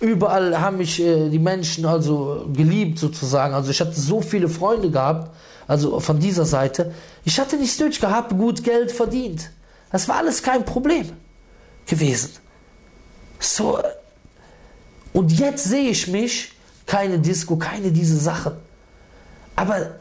[0.00, 3.54] Überall haben mich äh, die Menschen also geliebt sozusagen.
[3.54, 5.34] Also ich hatte so viele Freunde gehabt,
[5.66, 6.92] also von dieser Seite.
[7.24, 9.50] Ich hatte nichts nötig gehabt, gut Geld verdient.
[9.90, 11.06] Das war alles kein Problem
[11.86, 12.30] gewesen.
[13.38, 13.78] So.
[15.12, 16.52] Und jetzt sehe ich mich,
[16.86, 18.54] keine Disco, keine diese Sachen.
[19.56, 19.98] Aber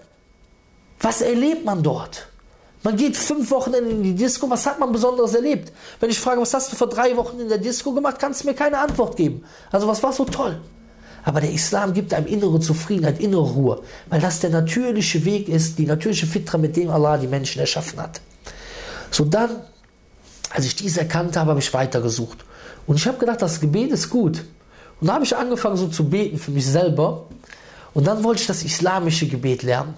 [0.99, 2.27] was erlebt man dort?
[2.83, 5.73] Man geht fünf Wochen in die Disco, was hat man Besonderes erlebt?
[5.99, 8.47] Wenn ich frage, was hast du vor drei Wochen in der Disco gemacht, kannst du
[8.47, 9.43] mir keine Antwort geben.
[9.71, 10.61] Also was war so toll?
[11.25, 15.77] Aber der Islam gibt einem innere Zufriedenheit, innere Ruhe, weil das der natürliche Weg ist,
[15.77, 18.21] die natürliche Fitra, mit dem Allah die Menschen erschaffen hat.
[19.11, 19.49] So dann,
[20.51, 22.45] als ich dies erkannt habe, habe ich weitergesucht.
[22.87, 24.43] Und ich habe gedacht, das Gebet ist gut.
[24.99, 27.25] Und da habe ich angefangen so zu beten für mich selber.
[27.93, 29.93] Und dann wollte ich das islamische Gebet lernen,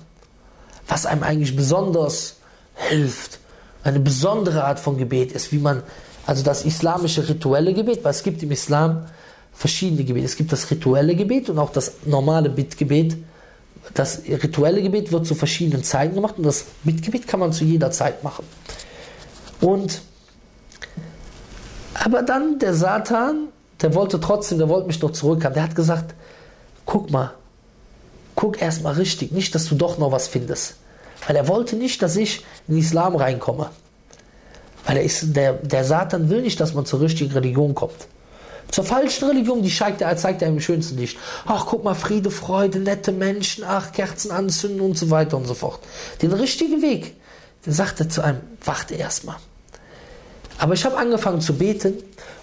[0.88, 2.38] was einem eigentlich besonders
[2.76, 3.40] hilft.
[3.84, 5.84] Eine besondere Art von Gebet ist, wie man,
[6.26, 9.06] also das islamische rituelle Gebet, weil es gibt im Islam
[9.54, 10.26] verschiedene Gebete.
[10.26, 13.18] Es gibt das rituelle Gebet und auch das normale Bittgebet.
[13.94, 17.92] Das rituelle Gebet wird zu verschiedenen Zeiten gemacht und das Bittgebet kann man zu jeder
[17.92, 18.46] Zeit machen.
[19.62, 20.02] Und
[22.04, 23.50] aber dann der Satan,
[23.82, 25.54] der wollte trotzdem, der wollte mich noch zurückhaben.
[25.54, 26.16] Der hat gesagt,
[26.86, 27.34] guck mal,
[28.36, 30.76] guck erstmal richtig, nicht, dass du doch noch was findest.
[31.28, 33.70] Weil er wollte nicht, dass ich in den Islam reinkomme.
[34.86, 38.08] Weil er ist, der, der Satan will nicht, dass man zur richtigen Religion kommt.
[38.72, 41.18] Zur falschen Religion, die zeigt er, zeigt er im schönsten Licht.
[41.46, 45.56] Ach, guck mal, Friede, Freude, nette Menschen, ach, Kerzen anzünden und so weiter und so
[45.56, 45.80] fort.
[46.22, 47.16] Den richtigen Weg,
[47.66, 49.38] den sagt er zu einem, warte erstmal.
[50.60, 51.94] Aber ich habe angefangen zu beten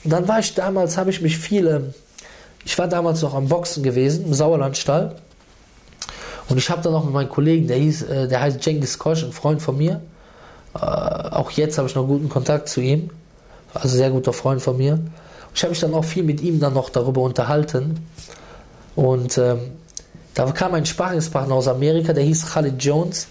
[0.03, 1.95] und dann war ich damals, habe ich mich viele,
[2.65, 5.17] ich war damals noch am Boxen gewesen, im Sauerlandstall.
[6.49, 9.23] Und ich habe dann auch mit meinem Kollegen, der, hieß, äh, der heißt Jengis Kosch,
[9.23, 10.01] ein Freund von mir.
[10.75, 13.11] Äh, auch jetzt habe ich noch guten Kontakt zu ihm.
[13.75, 14.99] Also sehr guter Freund von mir.
[15.55, 18.07] Ich habe mich dann auch viel mit ihm dann noch darüber unterhalten.
[18.95, 19.59] Und ähm,
[20.35, 23.27] da kam ein Sprachenspartner aus Amerika, der hieß Khalid Jones.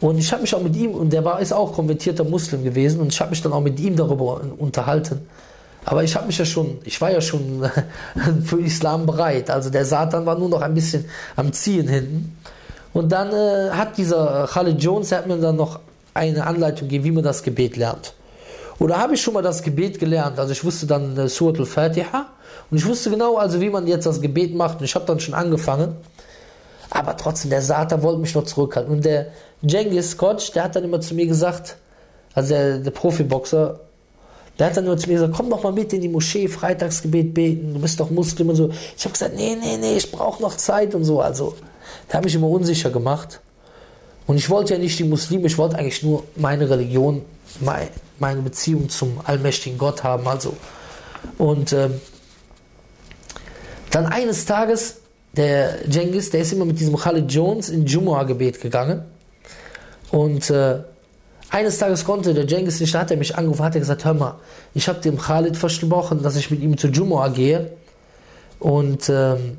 [0.00, 3.00] Und ich habe mich auch mit ihm, und der war, ist auch konvertierter Muslim gewesen,
[3.00, 5.26] und ich habe mich dann auch mit ihm darüber unterhalten.
[5.86, 7.64] Aber ich habe mich ja schon, ich war ja schon
[8.44, 9.50] für Islam bereit.
[9.50, 11.04] Also der Satan war nur noch ein bisschen
[11.36, 12.36] am Ziehen hinten.
[12.92, 15.80] Und dann äh, hat dieser Khalid Jones, der hat mir dann noch
[16.12, 18.14] eine Anleitung gegeben, wie man das Gebet lernt.
[18.78, 20.38] Oder habe ich schon mal das Gebet gelernt?
[20.38, 22.26] Also ich wusste dann äh, Surat al-Fatiha
[22.70, 25.20] und ich wusste genau, also wie man jetzt das Gebet macht und ich habe dann
[25.20, 25.96] schon angefangen.
[26.90, 28.92] Aber trotzdem, der Satan wollte mich noch zurückhalten.
[28.92, 29.28] Und der
[29.62, 31.76] Jengis Koch, der hat dann immer zu mir gesagt,
[32.34, 33.80] also der, der Profiboxer,
[34.58, 37.34] der hat dann nur zu mir gesagt, komm doch mal mit in die Moschee, Freitagsgebet
[37.34, 38.70] beten, du bist doch Muslim und so.
[38.96, 41.20] Ich habe gesagt, nee, nee, nee, ich brauche noch Zeit und so.
[41.20, 41.54] Also,
[42.08, 43.40] der hat mich immer unsicher gemacht.
[44.26, 47.22] Und ich wollte ja nicht die Muslime, ich wollte eigentlich nur meine Religion,
[48.18, 50.26] meine Beziehung zum allmächtigen Gott haben.
[50.26, 50.56] Also.
[51.38, 52.00] Und ähm,
[53.90, 55.00] dann eines Tages,
[55.36, 59.02] der Jengis, der ist immer mit diesem Khalid Jones in Jumu'ah-Gebet gegangen.
[60.10, 60.82] Und äh,
[61.50, 64.14] eines Tages konnte der Jengis nicht, da hat er mich angerufen, hat er gesagt, hör
[64.14, 64.38] mal,
[64.74, 67.72] ich habe dem Khalid versprochen, dass ich mit ihm zu Jumu'ah gehe.
[68.58, 69.58] Und ähm,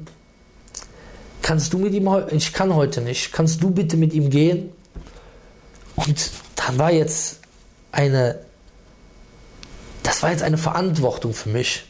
[1.41, 4.71] kannst du mit ihm heute, ich kann heute nicht, kannst du bitte mit ihm gehen?
[5.95, 7.39] Und dann war jetzt
[7.91, 8.39] eine,
[10.03, 11.85] das war jetzt eine Verantwortung für mich.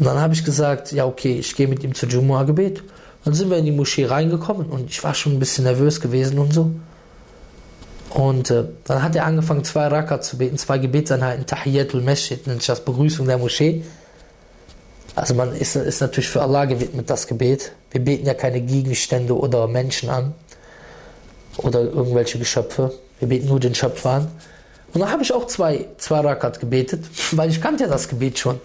[0.00, 2.82] Und dann habe ich gesagt, ja okay, ich gehe mit ihm zu Jumu'ah-Gebet.
[3.24, 6.38] Dann sind wir in die Moschee reingekommen und ich war schon ein bisschen nervös gewesen
[6.38, 6.70] und so.
[8.08, 12.66] Und äh, dann hat er angefangen, zwei Rakat zu beten, zwei Gebetseinheiten, Tahiyatul Masjid, nennt
[12.66, 13.84] das Begrüßung der Moschee.
[15.14, 17.72] Also man ist, ist natürlich für Allah gewidmet, das Gebet.
[17.90, 20.34] Wir beten ja keine Gegenstände oder Menschen an
[21.58, 22.94] oder irgendwelche Geschöpfe.
[23.18, 24.28] Wir beten nur den Schöpfer an.
[24.94, 28.38] Und dann habe ich auch zwei, zwei Rakat gebetet, weil ich kannte ja das Gebet
[28.38, 28.60] schon.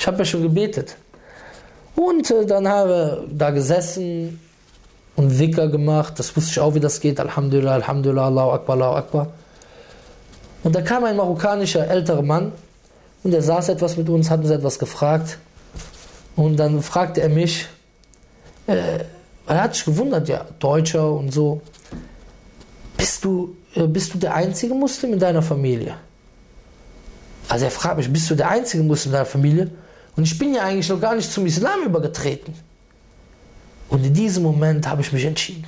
[0.00, 0.96] Ich habe ja schon gebetet.
[1.94, 4.40] Und äh, dann habe ich da gesessen,
[5.20, 6.18] und Wicker gemacht.
[6.18, 7.20] Das wusste ich auch, wie das geht.
[7.20, 9.26] Alhamdulillah, Alhamdulillah, Allahu Akbar, Allahu Akbar.
[10.62, 12.52] Und da kam ein marokkanischer älterer Mann
[13.22, 15.38] und er saß etwas mit uns, hat uns etwas gefragt.
[16.36, 17.66] Und dann fragte er mich,
[18.66, 19.04] äh,
[19.46, 21.60] er hat sich gewundert, ja, Deutscher und so.
[22.96, 25.96] Bist du, äh, bist du der einzige Muslim in deiner Familie?
[27.48, 29.70] Also er fragt mich, bist du der einzige Muslim in deiner Familie?
[30.20, 32.52] Und ich bin ja eigentlich noch gar nicht zum Islam übergetreten.
[33.88, 35.64] Und in diesem Moment habe ich mich entschieden.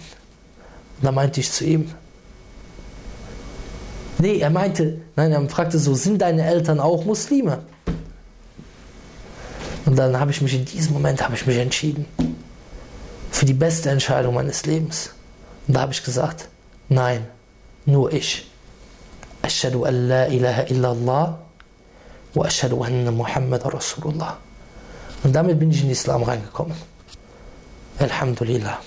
[0.99, 1.91] Und da meinte ich zu ihm,
[4.19, 7.61] nee, er meinte, nein, er fragte so, sind deine Eltern auch Muslime?
[9.87, 12.05] Und dann habe ich mich in diesem Moment habe ich mich entschieden
[13.31, 15.15] für die beste Entscheidung meines Lebens.
[15.67, 16.49] Und da habe ich gesagt,
[16.91, 17.27] nein,
[17.87, 18.47] nur ich.
[19.41, 21.39] Ashadu an la ilaha illallah
[22.35, 24.39] Muhammad Rasulullah.
[25.23, 26.77] Und damit bin ich in den Islam reingekommen.
[27.99, 28.79] Alhamdulillah.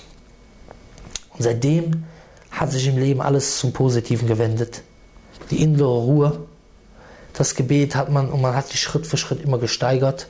[1.34, 2.04] Und seitdem
[2.50, 4.82] hat sich im Leben alles zum Positiven gewendet.
[5.50, 6.40] Die innere Ruhe,
[7.34, 10.26] das Gebet hat man und man hat sich Schritt für Schritt immer gesteigert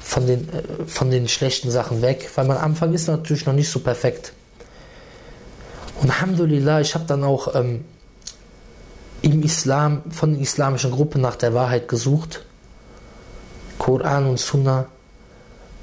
[0.00, 3.52] von den, äh, von den schlechten Sachen weg, weil man am Anfang ist natürlich noch
[3.52, 4.32] nicht so perfekt.
[6.00, 7.84] Und Alhamdulillah, ich habe dann auch ähm,
[9.22, 12.44] im Islam, von den islamischen Gruppen nach der Wahrheit gesucht.
[13.78, 14.86] Koran und Sunnah.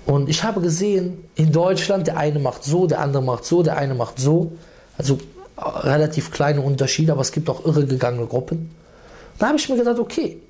[0.06, 3.78] Und ich habe gesehen, in Deutschland, der eine macht so, der andere macht so, der
[3.78, 4.54] eine macht so.
[4.98, 5.20] Also
[5.58, 8.72] relativ kleine Unterschiede, aber es gibt auch irregegangene Gruppen.
[9.38, 10.42] Da habe ich mir gedacht, okay,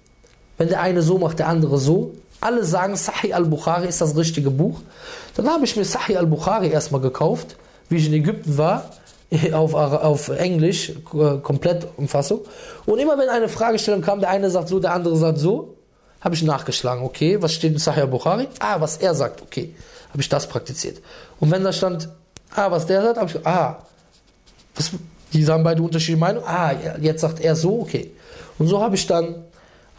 [0.58, 4.52] wenn der eine so macht, der andere so, alle sagen, Sahih al-Bukhari ist das richtige
[4.52, 4.80] Buch.
[5.36, 7.56] Dann habe ich mir Sahih al-Bukhari erstmal gekauft,
[7.90, 8.92] wie ich in Ägypten war,
[9.54, 10.94] auf, auf Englisch,
[11.44, 12.42] komplett Umfassung.
[12.86, 15.76] Und immer wenn eine Fragestellung kam, der eine sagt so, der andere sagt so,
[16.22, 18.48] habe ich nachgeschlagen, okay, was steht in Sahih al-Bukhari?
[18.60, 19.76] Ah, was er sagt, okay,
[20.10, 21.02] habe ich das praktiziert.
[21.40, 22.10] Und wenn da stand,
[22.56, 23.86] ah, was der sagt, habe ich, ah,
[24.76, 24.92] was,
[25.34, 28.12] die sagen beide unterschiedliche Meinungen, ah, jetzt sagt er so, okay.
[28.58, 29.44] Und so habe ich dann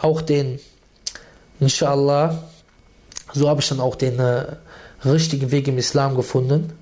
[0.01, 0.59] auch den
[1.61, 2.43] Inshallah,
[3.33, 4.57] so habe ich dann auch den äh,
[5.05, 6.73] richtigen Weg im Islam gefunden,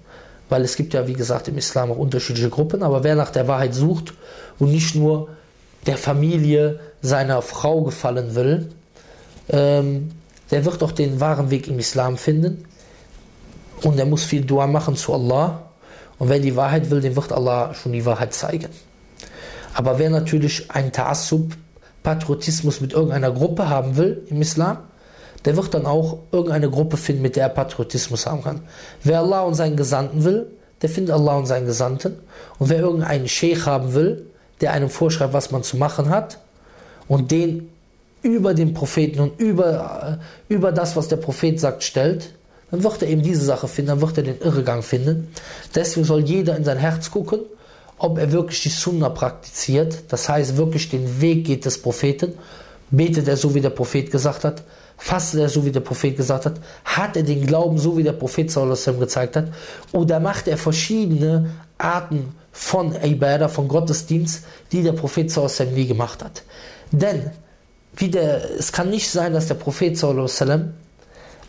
[0.49, 3.49] weil es gibt ja, wie gesagt, im Islam auch unterschiedliche Gruppen, aber wer nach der
[3.49, 4.15] Wahrheit sucht
[4.59, 5.29] und nicht nur
[5.87, 8.71] der Familie seiner Frau gefallen will,
[9.49, 10.11] ähm,
[10.51, 12.65] der wird auch den wahren Weg im Islam finden
[13.83, 15.71] und er muss viel Dua machen zu Allah
[16.19, 18.71] und wer die Wahrheit will, dem wird Allah schon die Wahrheit zeigen.
[19.75, 21.53] Aber wer natürlich ein Ta'assub
[22.03, 24.79] Patriotismus mit irgendeiner Gruppe haben will im Islam,
[25.47, 28.63] der wird dann auch irgendeine Gruppe finden, mit der er Patriotismus haben kann.
[29.03, 30.47] Wer Allah und seinen Gesandten will,
[30.83, 32.17] der findet Allah und seinen Gesandten.
[32.59, 34.27] Und wer irgendeinen Sheikh haben will,
[34.61, 36.39] der einem vorschreibt, was man zu machen hat,
[37.09, 37.71] und den
[38.23, 40.19] über den Propheten und über,
[40.49, 42.33] äh, über das, was der Prophet sagt, stellt,
[42.73, 45.33] dann wird er eben diese Sache finden, dann wird er den Irrgang finden.
[45.75, 47.39] Deswegen soll jeder in sein Herz gucken
[47.99, 52.35] ob er wirklich die Sunna praktiziert, das heißt wirklich den Weg geht des Propheten,
[52.91, 54.63] betet er so wie der Prophet gesagt hat,
[54.97, 58.13] fastet er so wie der Prophet gesagt hat, hat er den Glauben so wie der
[58.13, 59.49] Prophet sallam, gezeigt hat,
[59.93, 66.25] oder macht er verschiedene Arten von Ibadah, von Gottesdienst, die der Prophet sallam, nie gemacht
[66.25, 66.43] hat.
[66.91, 67.31] Denn
[67.97, 70.75] wie der, es kann nicht sein, dass der Prophet sallam,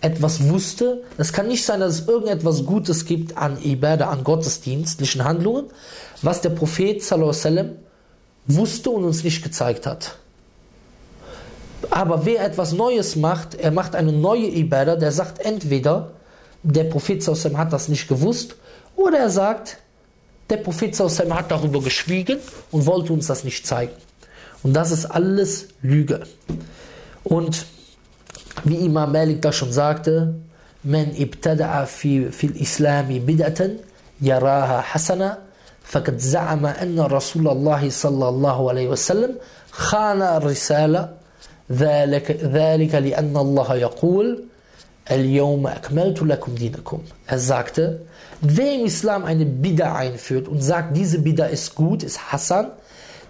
[0.02, 1.04] etwas wusste.
[1.18, 5.66] Es kann nicht sein, dass es irgendetwas Gutes gibt an Ibadah, an gottesdienstlichen Handlungen,
[6.22, 7.72] was der Prophet sallam,
[8.46, 10.18] wusste und uns nicht gezeigt hat.
[11.91, 16.13] Aber wer etwas Neues macht, er macht eine neue Ibadah, der sagt entweder,
[16.63, 18.57] der Prophet sallam, hat das nicht gewusst,
[18.97, 19.79] oder er sagt,
[20.49, 22.39] der Prophet sallam, hat darüber geschwiegen
[22.71, 23.93] und wollte uns das nicht zeigen.
[24.63, 26.23] Und das ist alles Lüge.
[27.25, 27.67] Und
[28.65, 30.35] wie Imam Malik das schon sagte,
[30.85, 33.71] من ابتدع في في الإسلام بدعة
[34.23, 35.39] يراها حسنة
[35.85, 39.35] فقد زعم أن رسول الله صلى الله عليه وسلم
[39.71, 41.09] خان الرسالة
[41.71, 44.45] ذلك, ذلك لأن الله يقول
[45.11, 48.07] اليوم أكملت لكم دينكم Er sagte,
[48.41, 52.67] wer im Islam eine Bida einführt und sagt, diese Bida ist gut, ist Hassan,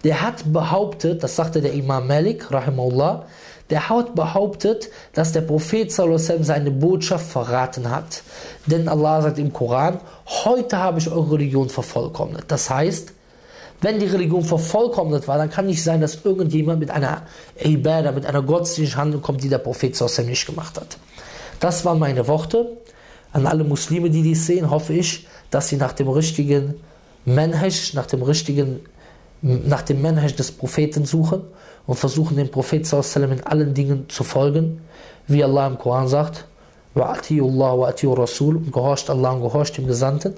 [0.05, 3.27] der hat behauptet, das sagte der Imam Malik, rahimahullah,
[3.71, 8.23] der hat behauptet, dass der Prophet seine Botschaft verraten hat.
[8.67, 10.01] Denn Allah sagt im Koran,
[10.45, 12.45] heute habe ich eure Religion vervollkommnet.
[12.49, 13.13] Das heißt,
[13.82, 17.24] wenn die Religion vervollkommnet war, dann kann nicht sein, dass irgendjemand mit einer
[17.64, 20.98] Ibadah, mit einer gottesdienstlichen Handlung kommt, die der Prophet nicht gemacht hat.
[21.60, 22.78] Das waren meine Worte.
[23.34, 26.76] An alle Muslime, die dies sehen, hoffe ich, dass sie nach dem richtigen
[27.26, 28.80] Manhaj, nach dem richtigen,
[29.42, 31.42] nach dem Manhaj des Propheten suchen
[31.86, 34.82] und versuchen dem Prophet in allen Dingen zu folgen,
[35.28, 36.46] wie Allah im Koran sagt,
[36.96, 40.34] Rasul und gehorcht Allah und gehorcht dem Gesandten.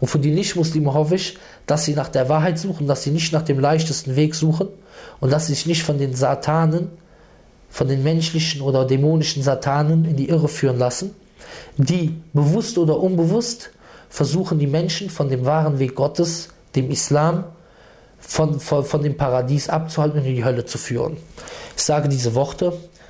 [0.00, 3.32] Und für die Nicht-Muslime hoffe ich, dass sie nach der Wahrheit suchen, dass sie nicht
[3.32, 4.68] nach dem leichtesten Weg suchen
[5.20, 6.88] und dass sie sich nicht von den Satanen,
[7.68, 11.14] von den menschlichen oder dämonischen Satanen in die Irre führen lassen,
[11.76, 13.70] die bewusst oder unbewusst
[14.08, 17.44] versuchen, die Menschen von dem wahren Weg Gottes, dem Islam,
[18.18, 21.16] von, von, von dem Paradies abzuhalten und in die Hölle zu führen.
[21.76, 22.72] Ich sage diese Worte.